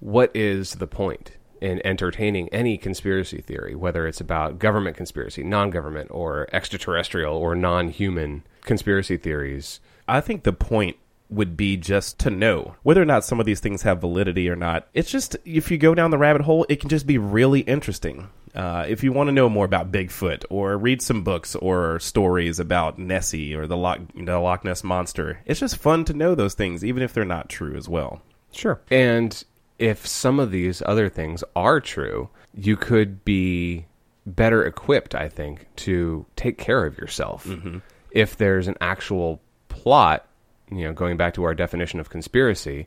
what 0.00 0.34
is 0.34 0.74
the 0.76 0.86
point 0.86 1.36
in 1.62 1.84
entertaining 1.86 2.48
any 2.48 2.76
conspiracy 2.76 3.40
theory, 3.40 3.74
whether 3.74 4.06
it's 4.06 4.20
about 4.20 4.58
government 4.58 4.96
conspiracy, 4.96 5.42
non 5.42 5.70
government, 5.70 6.10
or 6.10 6.48
extraterrestrial 6.52 7.36
or 7.36 7.54
non 7.54 7.88
human 7.88 8.42
conspiracy 8.62 9.16
theories? 9.16 9.80
I 10.08 10.20
think 10.20 10.42
the 10.42 10.52
point 10.52 10.96
would 11.30 11.56
be 11.56 11.76
just 11.76 12.18
to 12.18 12.30
know 12.30 12.74
whether 12.82 13.00
or 13.00 13.06
not 13.06 13.24
some 13.24 13.40
of 13.40 13.46
these 13.46 13.60
things 13.60 13.82
have 13.82 14.00
validity 14.00 14.48
or 14.48 14.56
not. 14.56 14.86
It's 14.92 15.10
just 15.10 15.36
if 15.44 15.70
you 15.70 15.78
go 15.78 15.94
down 15.94 16.10
the 16.10 16.18
rabbit 16.18 16.42
hole, 16.42 16.66
it 16.68 16.80
can 16.80 16.90
just 16.90 17.06
be 17.06 17.16
really 17.16 17.60
interesting. 17.60 18.28
Uh, 18.54 18.84
if 18.86 19.02
you 19.02 19.12
want 19.12 19.28
to 19.28 19.32
know 19.32 19.48
more 19.48 19.64
about 19.64 19.90
Bigfoot 19.90 20.44
or 20.50 20.76
read 20.76 21.00
some 21.00 21.22
books 21.22 21.56
or 21.56 21.98
stories 22.00 22.60
about 22.60 22.98
Nessie 22.98 23.54
or 23.54 23.66
the 23.66 23.78
Loch, 23.78 24.00
the 24.14 24.38
Loch 24.38 24.64
Ness 24.64 24.84
monster, 24.84 25.40
it's 25.46 25.60
just 25.60 25.78
fun 25.78 26.04
to 26.04 26.12
know 26.12 26.34
those 26.34 26.54
things, 26.54 26.84
even 26.84 27.02
if 27.02 27.14
they're 27.14 27.24
not 27.24 27.48
true 27.48 27.74
as 27.76 27.88
well. 27.88 28.20
Sure. 28.52 28.80
And 28.90 29.42
if 29.82 30.06
some 30.06 30.38
of 30.38 30.52
these 30.52 30.80
other 30.86 31.08
things 31.08 31.42
are 31.56 31.80
true, 31.80 32.28
you 32.54 32.76
could 32.76 33.24
be 33.24 33.84
better 34.24 34.64
equipped, 34.64 35.12
I 35.12 35.28
think, 35.28 35.66
to 35.76 36.24
take 36.36 36.56
care 36.56 36.86
of 36.86 36.96
yourself. 36.96 37.44
Mm-hmm. 37.44 37.78
If 38.12 38.36
there's 38.36 38.68
an 38.68 38.76
actual 38.80 39.40
plot, 39.68 40.24
you 40.70 40.84
know, 40.84 40.92
going 40.92 41.16
back 41.16 41.34
to 41.34 41.42
our 41.42 41.52
definition 41.52 41.98
of 41.98 42.10
conspiracy, 42.10 42.86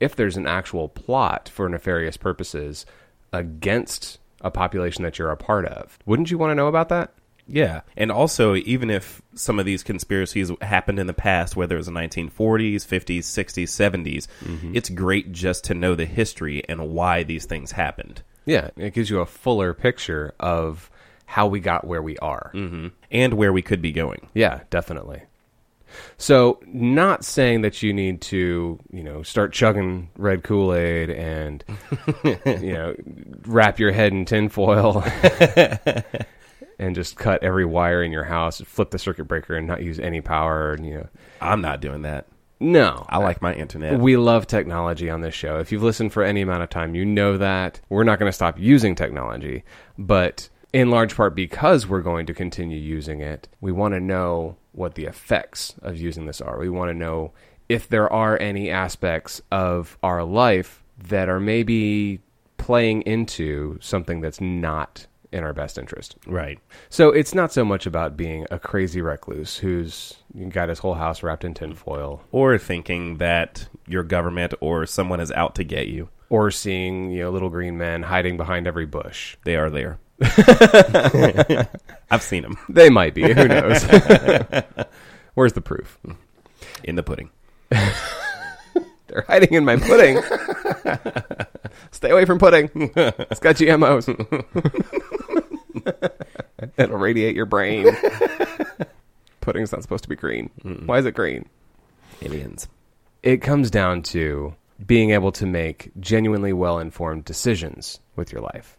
if 0.00 0.16
there's 0.16 0.36
an 0.36 0.48
actual 0.48 0.88
plot 0.88 1.48
for 1.48 1.68
nefarious 1.68 2.16
purposes 2.16 2.86
against 3.32 4.18
a 4.40 4.50
population 4.50 5.04
that 5.04 5.20
you're 5.20 5.30
a 5.30 5.36
part 5.36 5.64
of, 5.66 5.96
wouldn't 6.06 6.32
you 6.32 6.38
want 6.38 6.50
to 6.50 6.56
know 6.56 6.66
about 6.66 6.88
that? 6.88 7.12
Yeah. 7.52 7.82
And 7.98 8.10
also, 8.10 8.54
even 8.56 8.88
if 8.90 9.20
some 9.34 9.58
of 9.58 9.66
these 9.66 9.82
conspiracies 9.82 10.50
happened 10.62 10.98
in 10.98 11.06
the 11.06 11.12
past, 11.12 11.54
whether 11.54 11.74
it 11.76 11.78
was 11.78 11.86
the 11.86 11.92
1940s, 11.92 12.76
50s, 12.76 13.18
60s, 13.18 13.68
70s, 13.68 14.26
it's 14.74 14.88
great 14.88 15.30
just 15.32 15.64
to 15.64 15.74
know 15.74 15.94
the 15.94 16.06
history 16.06 16.62
and 16.68 16.88
why 16.88 17.22
these 17.22 17.44
things 17.44 17.72
happened. 17.72 18.22
Yeah, 18.46 18.70
it 18.76 18.94
gives 18.94 19.10
you 19.10 19.20
a 19.20 19.26
fuller 19.26 19.74
picture 19.74 20.34
of 20.40 20.90
how 21.26 21.46
we 21.46 21.60
got 21.60 21.86
where 21.86 22.02
we 22.02 22.16
are. 22.18 22.50
hmm 22.54 22.88
And 23.10 23.34
where 23.34 23.52
we 23.52 23.60
could 23.62 23.82
be 23.82 23.92
going. 23.92 24.28
Yeah, 24.34 24.60
definitely. 24.70 25.22
So, 26.16 26.58
not 26.66 27.22
saying 27.22 27.60
that 27.62 27.82
you 27.82 27.92
need 27.92 28.22
to, 28.22 28.80
you 28.90 29.02
know, 29.02 29.22
start 29.22 29.52
chugging 29.52 30.08
red 30.16 30.42
Kool 30.42 30.74
Aid 30.74 31.10
and, 31.10 31.62
you 32.24 32.72
know, 32.72 32.94
wrap 33.44 33.78
your 33.78 33.92
head 33.92 34.12
in 34.14 34.24
tinfoil 34.24 35.02
and 36.82 36.96
just 36.96 37.16
cut 37.16 37.42
every 37.44 37.64
wire 37.64 38.02
in 38.02 38.10
your 38.10 38.24
house, 38.24 38.60
flip 38.60 38.90
the 38.90 38.98
circuit 38.98 39.24
breaker, 39.24 39.54
and 39.54 39.68
not 39.68 39.82
use 39.82 40.00
any 40.00 40.20
power. 40.20 40.72
And, 40.72 40.84
you 40.84 40.94
know, 40.94 41.08
I'm 41.40 41.60
not 41.60 41.80
doing 41.80 42.02
that. 42.02 42.26
no, 42.58 43.06
I 43.08 43.18
like 43.18 43.40
my 43.40 43.54
internet. 43.54 44.00
we 44.00 44.16
love 44.16 44.46
technology 44.46 45.08
on 45.08 45.20
this 45.20 45.34
show. 45.34 45.58
If 45.60 45.70
you've 45.70 45.82
listened 45.82 46.12
for 46.12 46.24
any 46.24 46.42
amount 46.42 46.64
of 46.64 46.70
time, 46.70 46.94
you 46.96 47.04
know 47.04 47.38
that 47.38 47.80
we're 47.88 48.04
not 48.04 48.18
going 48.18 48.28
to 48.28 48.34
stop 48.34 48.58
using 48.58 48.96
technology, 48.96 49.62
but 49.96 50.48
in 50.72 50.90
large 50.90 51.14
part 51.14 51.36
because 51.36 51.86
we're 51.86 52.00
going 52.02 52.26
to 52.26 52.34
continue 52.34 52.78
using 52.78 53.20
it, 53.20 53.48
we 53.60 53.70
want 53.70 53.94
to 53.94 54.00
know 54.00 54.56
what 54.72 54.96
the 54.96 55.04
effects 55.04 55.74
of 55.82 55.96
using 55.96 56.26
this 56.26 56.40
are. 56.40 56.58
We 56.58 56.68
want 56.68 56.88
to 56.90 56.94
know 56.94 57.32
if 57.68 57.88
there 57.88 58.12
are 58.12 58.38
any 58.40 58.70
aspects 58.70 59.40
of 59.52 59.96
our 60.02 60.24
life 60.24 60.82
that 60.98 61.28
are 61.28 61.40
maybe 61.40 62.20
playing 62.58 63.02
into 63.02 63.78
something 63.80 64.20
that's 64.20 64.40
not 64.40 65.06
in 65.32 65.44
our 65.44 65.52
best 65.52 65.78
interest. 65.78 66.16
Right. 66.26 66.58
So 66.90 67.10
it's 67.10 67.34
not 67.34 67.52
so 67.52 67.64
much 67.64 67.86
about 67.86 68.16
being 68.16 68.46
a 68.50 68.58
crazy 68.58 69.00
recluse 69.00 69.56
who's 69.56 70.14
got 70.50 70.68
his 70.68 70.78
whole 70.80 70.94
house 70.94 71.22
wrapped 71.22 71.44
in 71.44 71.54
tinfoil 71.54 72.22
Or 72.30 72.58
thinking 72.58 73.18
that 73.18 73.68
your 73.86 74.02
government 74.02 74.54
or 74.60 74.86
someone 74.86 75.20
is 75.20 75.32
out 75.32 75.54
to 75.56 75.64
get 75.64 75.88
you. 75.88 76.08
or 76.28 76.50
seeing, 76.50 77.10
you 77.10 77.22
know, 77.24 77.30
little 77.30 77.50
green 77.50 77.76
men 77.78 78.02
hiding 78.04 78.36
behind 78.36 78.66
every 78.66 78.86
bush. 78.86 79.36
They 79.44 79.56
are 79.56 79.70
there. 79.70 79.98
I've 82.10 82.22
seen 82.22 82.42
them 82.42 82.56
They 82.68 82.90
might 82.90 83.14
be, 83.14 83.22
who 83.32 83.48
knows. 83.48 83.82
Where's 85.34 85.54
the 85.54 85.60
proof? 85.62 85.98
in 86.84 86.94
the 86.96 87.02
pudding. 87.02 87.30
They're 89.12 89.24
hiding 89.28 89.52
in 89.52 89.64
my 89.66 89.76
pudding. 89.76 90.22
Stay 91.90 92.10
away 92.10 92.24
from 92.24 92.38
pudding. 92.38 92.70
It's 92.74 93.40
got 93.40 93.56
GMOs. 93.56 94.08
It'll 96.78 96.96
radiate 96.96 97.36
your 97.36 97.44
brain. 97.44 97.94
Pudding's 99.42 99.70
not 99.70 99.82
supposed 99.82 100.04
to 100.04 100.08
be 100.08 100.16
green. 100.16 100.48
Why 100.86 100.98
is 100.98 101.04
it 101.04 101.12
green? 101.12 101.46
Aliens. 102.22 102.68
It 103.22 103.42
comes 103.42 103.70
down 103.70 104.02
to 104.04 104.54
being 104.84 105.10
able 105.10 105.32
to 105.32 105.44
make 105.44 105.90
genuinely 106.00 106.54
well 106.54 106.78
informed 106.78 107.26
decisions 107.26 108.00
with 108.16 108.32
your 108.32 108.40
life. 108.40 108.78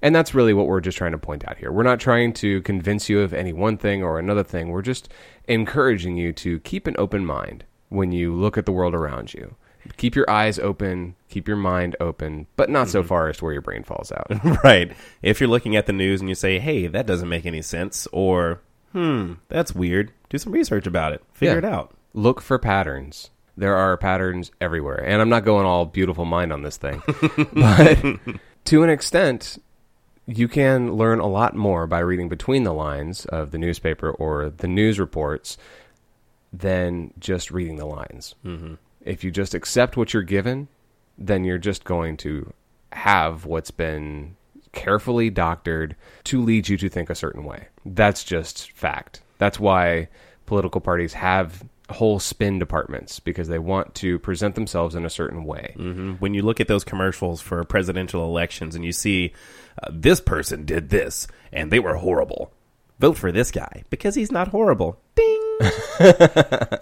And 0.00 0.14
that's 0.14 0.34
really 0.34 0.54
what 0.54 0.68
we're 0.68 0.80
just 0.80 0.96
trying 0.96 1.12
to 1.12 1.18
point 1.18 1.46
out 1.46 1.58
here. 1.58 1.70
We're 1.70 1.82
not 1.82 2.00
trying 2.00 2.32
to 2.34 2.62
convince 2.62 3.10
you 3.10 3.20
of 3.20 3.34
any 3.34 3.52
one 3.52 3.76
thing 3.76 4.02
or 4.02 4.18
another 4.18 4.42
thing. 4.42 4.70
We're 4.70 4.80
just 4.80 5.10
encouraging 5.48 6.16
you 6.16 6.32
to 6.34 6.60
keep 6.60 6.86
an 6.86 6.96
open 6.98 7.26
mind 7.26 7.64
when 7.90 8.12
you 8.12 8.34
look 8.34 8.56
at 8.56 8.64
the 8.64 8.72
world 8.72 8.94
around 8.94 9.34
you. 9.34 9.54
Keep 9.96 10.14
your 10.16 10.28
eyes 10.30 10.58
open, 10.58 11.14
keep 11.28 11.46
your 11.48 11.56
mind 11.56 11.96
open, 12.00 12.46
but 12.56 12.70
not 12.70 12.88
so 12.88 13.02
far 13.02 13.28
as 13.28 13.36
to 13.38 13.44
where 13.44 13.52
your 13.52 13.62
brain 13.62 13.82
falls 13.82 14.12
out. 14.12 14.26
right. 14.64 14.92
If 15.22 15.40
you're 15.40 15.48
looking 15.50 15.76
at 15.76 15.86
the 15.86 15.92
news 15.92 16.20
and 16.20 16.28
you 16.28 16.34
say, 16.34 16.58
hey, 16.58 16.86
that 16.86 17.06
doesn't 17.06 17.28
make 17.28 17.46
any 17.46 17.62
sense, 17.62 18.06
or, 18.12 18.60
hmm, 18.92 19.34
that's 19.48 19.74
weird, 19.74 20.12
do 20.28 20.38
some 20.38 20.52
research 20.52 20.86
about 20.86 21.12
it. 21.12 21.22
Figure 21.32 21.54
Yeah. 21.54 21.58
it 21.58 21.64
out. 21.64 21.94
Look 22.14 22.40
for 22.40 22.58
patterns. 22.58 23.30
There 23.56 23.76
are 23.76 23.96
patterns 23.96 24.50
everywhere. 24.60 25.02
And 25.04 25.20
I'm 25.22 25.28
not 25.30 25.44
going 25.44 25.66
all 25.66 25.86
beautiful 25.86 26.24
mind 26.24 26.52
on 26.52 26.62
this 26.62 26.76
thing. 26.76 27.02
but 27.54 27.98
to 28.64 28.82
an 28.82 28.90
extent, 28.90 29.58
you 30.26 30.48
can 30.48 30.92
learn 30.94 31.20
a 31.20 31.26
lot 31.26 31.54
more 31.54 31.86
by 31.86 32.00
reading 32.00 32.28
between 32.28 32.64
the 32.64 32.74
lines 32.74 33.24
of 33.26 33.52
the 33.52 33.58
newspaper 33.58 34.10
or 34.10 34.50
the 34.50 34.66
news 34.68 34.98
reports 34.98 35.56
than 36.52 37.12
just 37.18 37.50
reading 37.50 37.76
the 37.76 37.84
lines. 37.86 38.34
Mm-hmm. 38.44 38.74
If 39.06 39.24
you 39.24 39.30
just 39.30 39.54
accept 39.54 39.96
what 39.96 40.12
you're 40.12 40.22
given, 40.22 40.68
then 41.16 41.44
you're 41.44 41.58
just 41.58 41.84
going 41.84 42.16
to 42.18 42.52
have 42.92 43.44
what's 43.46 43.70
been 43.70 44.36
carefully 44.72 45.30
doctored 45.30 45.96
to 46.24 46.42
lead 46.42 46.68
you 46.68 46.76
to 46.76 46.88
think 46.88 47.08
a 47.08 47.14
certain 47.14 47.44
way. 47.44 47.68
That's 47.84 48.24
just 48.24 48.72
fact. 48.72 49.22
That's 49.38 49.58
why 49.58 50.08
political 50.44 50.80
parties 50.80 51.14
have 51.14 51.64
whole 51.88 52.18
spin 52.18 52.58
departments 52.58 53.20
because 53.20 53.46
they 53.48 53.58
want 53.60 53.94
to 53.94 54.18
present 54.18 54.54
themselves 54.56 54.94
in 54.96 55.04
a 55.06 55.10
certain 55.10 55.44
way. 55.44 55.72
hmm 55.76 56.12
When 56.14 56.34
you 56.34 56.42
look 56.42 56.60
at 56.60 56.66
those 56.68 56.84
commercials 56.84 57.40
for 57.40 57.62
presidential 57.64 58.24
elections 58.24 58.74
and 58.74 58.84
you 58.84 58.92
see 58.92 59.32
uh, 59.82 59.90
this 59.92 60.20
person 60.20 60.64
did 60.64 60.90
this 60.90 61.28
and 61.52 61.70
they 61.70 61.78
were 61.78 61.94
horrible, 61.94 62.52
vote 62.98 63.16
for 63.16 63.30
this 63.30 63.50
guy 63.52 63.84
because 63.88 64.14
he's 64.16 64.32
not 64.32 64.48
horrible. 64.48 64.98
Ding. 65.14 65.58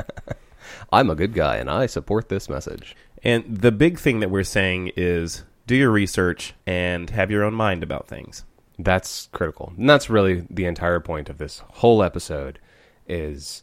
I'm 0.92 1.10
a 1.10 1.14
good 1.14 1.34
guy 1.34 1.56
and 1.56 1.70
I 1.70 1.86
support 1.86 2.28
this 2.28 2.48
message. 2.48 2.96
And 3.22 3.44
the 3.56 3.72
big 3.72 3.98
thing 3.98 4.20
that 4.20 4.30
we're 4.30 4.44
saying 4.44 4.92
is 4.96 5.44
do 5.66 5.74
your 5.74 5.90
research 5.90 6.54
and 6.66 7.08
have 7.10 7.30
your 7.30 7.44
own 7.44 7.54
mind 7.54 7.82
about 7.82 8.06
things. 8.06 8.44
That's 8.78 9.28
critical. 9.32 9.72
And 9.76 9.88
that's 9.88 10.10
really 10.10 10.46
the 10.50 10.66
entire 10.66 11.00
point 11.00 11.28
of 11.30 11.38
this 11.38 11.62
whole 11.74 12.02
episode 12.02 12.58
is 13.06 13.62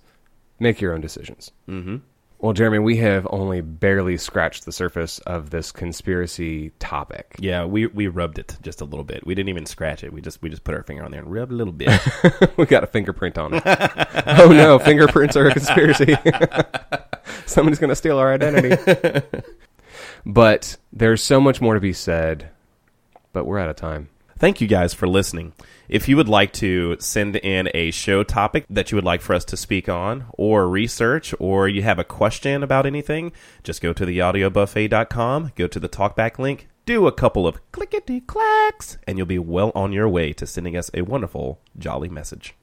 make 0.59 0.81
your 0.81 0.93
own 0.93 1.01
decisions. 1.01 1.51
Mm-hmm. 1.67 1.97
Well, 2.41 2.53
Jeremy, 2.53 2.79
we 2.79 2.97
have 2.97 3.27
only 3.29 3.61
barely 3.61 4.17
scratched 4.17 4.65
the 4.65 4.71
surface 4.71 5.19
of 5.19 5.51
this 5.51 5.71
conspiracy 5.71 6.71
topic. 6.79 7.35
Yeah, 7.37 7.65
we 7.65 7.85
we 7.85 8.07
rubbed 8.07 8.39
it 8.39 8.57
just 8.63 8.81
a 8.81 8.85
little 8.85 9.03
bit. 9.03 9.27
We 9.27 9.35
didn't 9.35 9.49
even 9.49 9.67
scratch 9.67 10.03
it. 10.03 10.11
We 10.11 10.21
just 10.21 10.41
we 10.41 10.49
just 10.49 10.63
put 10.63 10.73
our 10.73 10.81
finger 10.81 11.03
on 11.03 11.11
there 11.11 11.21
and 11.21 11.31
rubbed 11.31 11.51
a 11.51 11.55
little 11.55 11.71
bit. 11.71 12.01
we 12.57 12.65
got 12.65 12.83
a 12.83 12.87
fingerprint 12.87 13.37
on 13.37 13.53
it. 13.53 13.63
oh 14.25 14.51
no, 14.51 14.79
fingerprints 14.79 15.35
are 15.35 15.49
a 15.49 15.53
conspiracy. 15.53 16.17
Somebody's 17.55 17.79
going 17.79 17.89
to 17.89 17.95
steal 17.97 18.17
our 18.17 18.33
identity. 18.33 19.21
but 20.25 20.77
there's 20.93 21.21
so 21.21 21.41
much 21.41 21.59
more 21.59 21.73
to 21.73 21.81
be 21.81 21.91
said, 21.91 22.49
but 23.33 23.45
we're 23.45 23.59
out 23.59 23.69
of 23.69 23.75
time. 23.75 24.07
Thank 24.39 24.61
you 24.61 24.67
guys 24.67 24.93
for 24.93 25.05
listening. 25.05 25.51
If 25.89 26.07
you 26.07 26.15
would 26.15 26.29
like 26.29 26.53
to 26.53 26.95
send 26.99 27.35
in 27.35 27.69
a 27.73 27.91
show 27.91 28.23
topic 28.23 28.65
that 28.69 28.89
you 28.89 28.95
would 28.95 29.03
like 29.03 29.19
for 29.19 29.33
us 29.33 29.43
to 29.45 29.57
speak 29.57 29.89
on, 29.89 30.27
or 30.37 30.69
research, 30.69 31.35
or 31.39 31.67
you 31.67 31.83
have 31.83 31.99
a 31.99 32.05
question 32.05 32.63
about 32.63 32.85
anything, 32.85 33.33
just 33.63 33.81
go 33.81 33.91
to 33.91 34.05
theaudiobuffet.com, 34.05 35.51
go 35.57 35.67
to 35.67 35.79
the 35.79 35.89
talkback 35.89 36.39
link, 36.39 36.69
do 36.85 37.05
a 37.05 37.11
couple 37.11 37.45
of 37.45 37.59
clickety 37.73 38.21
clacks, 38.21 38.97
and 39.05 39.17
you'll 39.17 39.27
be 39.27 39.37
well 39.37 39.73
on 39.75 39.91
your 39.91 40.07
way 40.07 40.31
to 40.33 40.47
sending 40.47 40.77
us 40.77 40.89
a 40.93 41.01
wonderful, 41.01 41.59
jolly 41.77 42.07
message. 42.07 42.55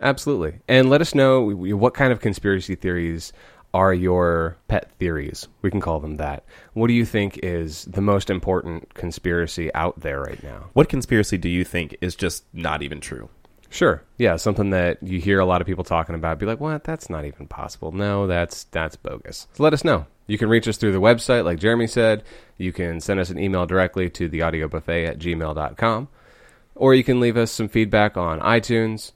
Absolutely. 0.00 0.60
And 0.68 0.90
let 0.90 1.00
us 1.00 1.14
know 1.14 1.48
what 1.48 1.94
kind 1.94 2.12
of 2.12 2.20
conspiracy 2.20 2.74
theories 2.74 3.32
are 3.74 3.92
your 3.92 4.56
pet 4.68 4.90
theories. 4.98 5.48
We 5.60 5.70
can 5.70 5.80
call 5.80 5.98
them 6.00 6.16
that. 6.16 6.44
What 6.72 6.86
do 6.86 6.94
you 6.94 7.04
think 7.04 7.38
is 7.42 7.84
the 7.86 8.00
most 8.00 8.30
important 8.30 8.94
conspiracy 8.94 9.74
out 9.74 10.00
there 10.00 10.22
right 10.22 10.42
now? 10.42 10.70
What 10.72 10.88
conspiracy 10.88 11.36
do 11.36 11.48
you 11.48 11.64
think 11.64 11.96
is 12.00 12.14
just 12.14 12.44
not 12.54 12.82
even 12.82 13.00
true? 13.00 13.28
Sure. 13.70 14.04
Yeah, 14.16 14.36
something 14.36 14.70
that 14.70 15.02
you 15.02 15.20
hear 15.20 15.40
a 15.40 15.44
lot 15.44 15.60
of 15.60 15.66
people 15.66 15.82
talking 15.82 16.14
about. 16.14 16.38
Be 16.38 16.46
like, 16.46 16.60
"What? 16.60 16.84
That's 16.84 17.10
not 17.10 17.24
even 17.24 17.48
possible." 17.48 17.90
No, 17.90 18.28
that's 18.28 18.64
that's 18.64 18.94
bogus. 18.94 19.48
So 19.54 19.64
let 19.64 19.72
us 19.72 19.82
know. 19.82 20.06
You 20.28 20.38
can 20.38 20.48
reach 20.48 20.68
us 20.68 20.76
through 20.76 20.92
the 20.92 21.00
website, 21.00 21.44
like 21.44 21.58
Jeremy 21.58 21.88
said. 21.88 22.22
You 22.56 22.72
can 22.72 23.00
send 23.00 23.18
us 23.18 23.30
an 23.30 23.38
email 23.40 23.66
directly 23.66 24.08
to 24.10 24.30
theaudiobuffet 24.30 25.08
at 25.08 25.18
gmail.com. 25.18 26.08
Or 26.76 26.94
you 26.94 27.02
can 27.02 27.18
leave 27.18 27.36
us 27.36 27.50
some 27.50 27.68
feedback 27.68 28.16
on 28.16 28.38
iTunes. 28.40 29.10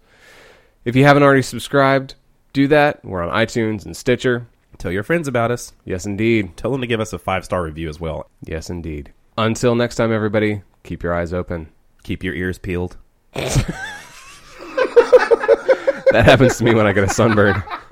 If 0.84 0.96
you 0.96 1.04
haven't 1.04 1.22
already 1.22 1.42
subscribed, 1.42 2.16
do 2.52 2.68
that. 2.68 3.04
We're 3.04 3.22
on 3.22 3.34
iTunes 3.34 3.84
and 3.84 3.96
Stitcher. 3.96 4.46
Tell 4.78 4.92
your 4.92 5.02
friends 5.02 5.26
about 5.28 5.50
us. 5.50 5.72
Yes, 5.84 6.06
indeed. 6.06 6.56
Tell 6.56 6.70
them 6.70 6.80
to 6.80 6.86
give 6.86 7.00
us 7.00 7.12
a 7.12 7.18
five 7.18 7.44
star 7.44 7.62
review 7.62 7.88
as 7.88 7.98
well. 8.00 8.28
Yes, 8.42 8.70
indeed. 8.70 9.12
Until 9.36 9.74
next 9.74 9.96
time, 9.96 10.12
everybody, 10.12 10.62
keep 10.84 11.02
your 11.02 11.14
eyes 11.14 11.32
open. 11.32 11.68
Keep 12.02 12.24
your 12.24 12.34
ears 12.34 12.58
peeled. 12.58 12.96
That 16.12 16.24
happens 16.24 16.56
to 16.56 16.64
me 16.64 16.74
when 16.74 16.86
I 16.86 16.92
get 16.92 17.04
a 17.04 17.08
sunburn. 17.08 17.62